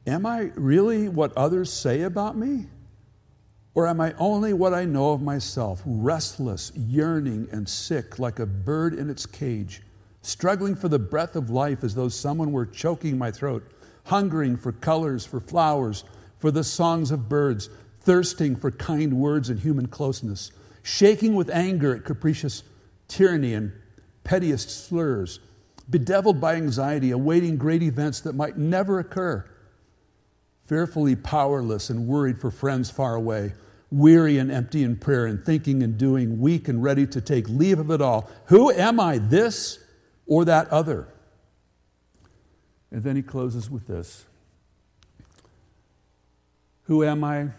Am 0.09 0.25
I 0.25 0.51
really 0.55 1.07
what 1.07 1.37
others 1.37 1.71
say 1.71 2.01
about 2.01 2.35
me? 2.35 2.65
Or 3.75 3.85
am 3.85 4.01
I 4.01 4.15
only 4.17 4.53
what 4.53 4.73
I 4.73 4.83
know 4.83 5.11
of 5.11 5.21
myself, 5.21 5.83
restless, 5.85 6.71
yearning, 6.75 7.47
and 7.51 7.69
sick 7.69 8.17
like 8.17 8.39
a 8.39 8.47
bird 8.47 8.95
in 8.95 9.11
its 9.11 9.27
cage, 9.27 9.83
struggling 10.23 10.75
for 10.75 10.87
the 10.89 10.97
breath 10.97 11.35
of 11.35 11.51
life 11.51 11.83
as 11.83 11.93
though 11.93 12.09
someone 12.09 12.51
were 12.51 12.65
choking 12.65 13.19
my 13.19 13.29
throat, 13.29 13.71
hungering 14.05 14.57
for 14.57 14.71
colors, 14.71 15.27
for 15.27 15.39
flowers, 15.39 16.03
for 16.39 16.49
the 16.49 16.63
songs 16.63 17.11
of 17.11 17.29
birds, 17.29 17.69
thirsting 18.01 18.55
for 18.55 18.71
kind 18.71 19.13
words 19.13 19.47
and 19.47 19.59
human 19.59 19.87
closeness, 19.87 20.51
shaking 20.81 21.35
with 21.35 21.51
anger 21.51 21.95
at 21.95 22.03
capricious 22.03 22.63
tyranny 23.07 23.53
and 23.53 23.73
pettiest 24.23 24.71
slurs, 24.87 25.39
bedeviled 25.87 26.41
by 26.41 26.55
anxiety, 26.55 27.11
awaiting 27.11 27.57
great 27.57 27.83
events 27.83 28.21
that 28.21 28.33
might 28.33 28.57
never 28.57 28.97
occur, 28.97 29.45
fearfully 30.69 31.15
powerless 31.15 31.89
and 31.89 32.07
worried 32.07 32.39
for 32.39 32.51
friends 32.51 32.91
far 32.91 33.15
away, 33.15 33.53
weary 33.91 34.37
and 34.37 34.51
empty 34.51 34.83
in 34.83 34.95
prayer 34.95 35.25
and 35.25 35.43
thinking 35.43 35.81
and 35.81 35.97
doing, 35.97 36.39
weak 36.39 36.67
and 36.67 36.83
ready 36.83 37.07
to 37.07 37.19
take 37.19 37.49
leave 37.49 37.79
of 37.79 37.89
it 37.89 38.01
all. 38.01 38.29
Who 38.45 38.71
am 38.71 38.99
I, 38.99 39.17
this 39.17 39.79
or 40.27 40.45
that 40.45 40.69
other? 40.69 41.07
And 42.91 43.03
then 43.03 43.15
he 43.15 43.23
closes 43.23 43.69
with 43.69 43.87
this 43.87 44.25
who 46.83 47.03
am 47.03 47.23
I? 47.23 47.49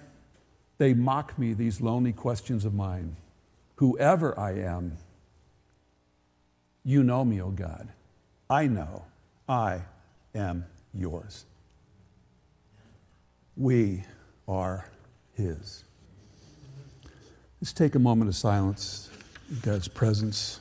They 0.79 0.93
mock 0.93 1.39
me, 1.39 1.53
these 1.53 1.81
lonely 1.81 2.13
questions 2.13 2.65
of 2.65 2.75
mine. 2.75 3.15
Whoever 3.77 4.39
I 4.39 4.55
am, 4.55 4.97
you 6.85 7.05
know 7.05 7.25
me, 7.25 7.41
O 7.41 7.47
oh 7.47 7.51
God. 7.51 7.89
I 8.49 8.67
know 8.67 9.05
I 9.49 9.83
am 10.35 10.65
yours. 10.93 11.45
We 13.57 14.05
are 14.49 14.89
His. 15.35 15.85
Let's 17.61 17.73
take 17.73 17.95
a 17.95 17.99
moment 17.99 18.29
of 18.29 18.37
silence 18.37 19.11
in 19.51 19.61
God's 19.61 19.89
presence. 19.89 20.61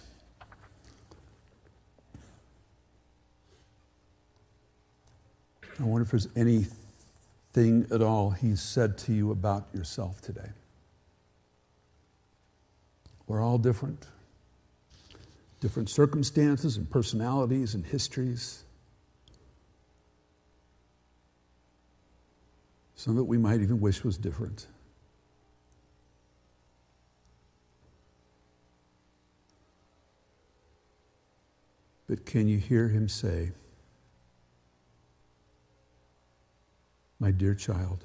I 5.80 5.84
wonder 5.84 6.04
if 6.04 6.12
there's 6.12 6.28
anything 6.36 7.88
at 7.90 8.02
all 8.02 8.32
he's 8.32 8.62
said 8.62 8.98
to 9.00 9.14
you 9.14 9.32
about 9.32 9.68
yourself 9.74 10.20
today. 10.22 10.50
We're 13.28 13.42
all 13.42 13.58
different, 13.58 14.08
different 15.62 15.90
circumstances 15.90 16.76
and 16.76 16.90
personalities 16.90 17.76
and 17.76 17.86
histories. 17.86 18.64
Some 23.00 23.16
that 23.16 23.24
we 23.24 23.38
might 23.38 23.62
even 23.62 23.80
wish 23.80 24.04
was 24.04 24.18
different. 24.18 24.68
But 32.10 32.26
can 32.26 32.50
you 32.50 32.58
hear 32.58 32.90
him 32.90 33.08
say, 33.08 33.54
my 37.22 37.32
dear 37.32 37.56
child. 37.56 38.04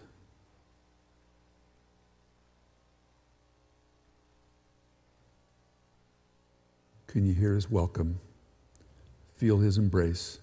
Can 7.08 7.26
you 7.26 7.34
hear 7.34 7.56
his 7.56 7.68
welcome? 7.68 8.20
Feel 9.36 9.58
his 9.58 9.76
embrace? 9.76 10.38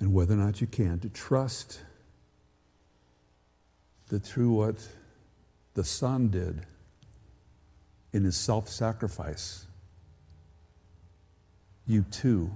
And 0.00 0.12
whether 0.12 0.34
or 0.34 0.38
not 0.38 0.60
you 0.60 0.66
can, 0.66 1.00
to 1.00 1.08
trust 1.08 1.80
that 4.08 4.20
through 4.20 4.52
what 4.52 4.76
the 5.74 5.84
Son 5.84 6.28
did 6.28 6.66
in 8.12 8.24
his 8.24 8.36
self 8.36 8.68
sacrifice, 8.68 9.66
you 11.86 12.04
too 12.10 12.50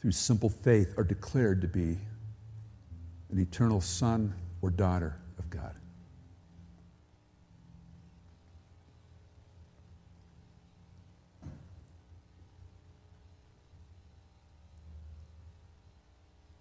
through 0.00 0.12
simple 0.12 0.48
faith, 0.48 0.94
are 0.96 1.04
declared 1.04 1.60
to 1.60 1.68
be 1.68 1.98
an 3.30 3.38
eternal 3.38 3.80
son 3.80 4.34
or 4.62 4.70
daughter 4.70 5.16
of 5.38 5.50
God. 5.50 5.74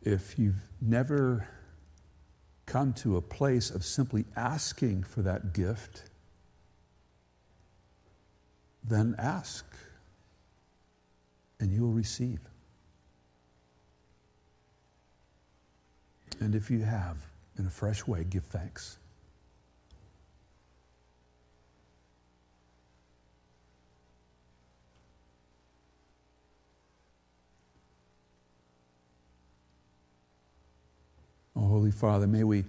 If 0.09 0.39
you've 0.39 0.63
never 0.81 1.47
come 2.65 2.93
to 2.93 3.17
a 3.17 3.21
place 3.21 3.69
of 3.69 3.85
simply 3.85 4.25
asking 4.35 5.03
for 5.03 5.21
that 5.21 5.53
gift, 5.53 6.05
then 8.83 9.13
ask 9.19 9.63
and 11.59 11.71
you 11.71 11.83
will 11.83 11.93
receive. 11.93 12.39
And 16.39 16.55
if 16.55 16.71
you 16.71 16.79
have, 16.79 17.17
in 17.59 17.67
a 17.67 17.69
fresh 17.69 18.07
way, 18.07 18.23
give 18.23 18.45
thanks. 18.45 18.97
Oh, 31.59 31.67
Holy 31.67 31.91
Father, 31.91 32.25
may 32.25 32.45
we 32.45 32.63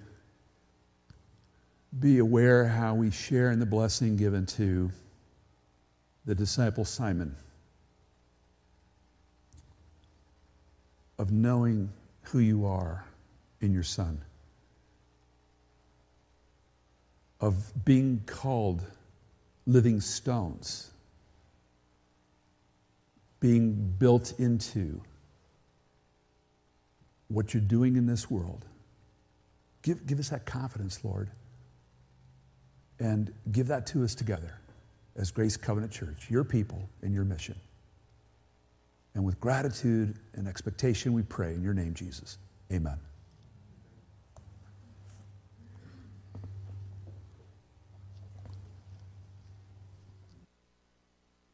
be 1.97 2.19
aware 2.19 2.67
how 2.67 2.95
we 2.95 3.13
share 3.13 3.53
in 3.53 3.61
the 3.61 3.67
blessing 3.67 4.17
given 4.17 4.47
to 4.47 4.91
the 6.25 6.35
disciple 6.35 6.85
Simon 6.85 7.37
of 11.19 11.31
knowing 11.31 11.93
who 12.23 12.41
you 12.41 12.67
are 12.67 13.05
in 13.61 13.73
your 13.73 13.85
Son. 13.85 14.23
of 17.41 17.73
being 17.85 18.23
called 18.27 18.83
living 19.67 20.01
stones, 20.01 20.91
being 23.41 23.95
built 23.99 24.39
into 24.39 25.01
what 27.29 27.55
you're 27.55 27.63
doing 27.63 27.97
in 27.97 28.07
this 28.07 28.31
world. 28.31 28.67
Give, 29.83 30.07
give 30.07 30.19
us 30.19 30.29
that 30.29 30.47
confidence, 30.47 31.05
Lord, 31.05 31.31
and 32.99 33.33
give 33.51 33.69
that 33.69 33.87
to 33.89 34.05
us 34.05 34.15
together 34.15 34.59
as 35.17 35.31
Grace 35.31 35.57
Covenant 35.57 35.93
Church, 35.93 36.31
your 36.31 36.45
people 36.45 36.89
and 37.03 37.15
your 37.15 37.25
mission. 37.25 37.57
And 39.15 39.25
with 39.25 39.41
gratitude 39.41 40.17
and 40.35 40.47
expectation, 40.47 41.13
we 41.13 41.23
pray 41.23 41.55
in 41.55 41.63
your 41.63 41.75
name, 41.75 41.95
Jesus. 41.95 42.39
Amen. 42.73 42.99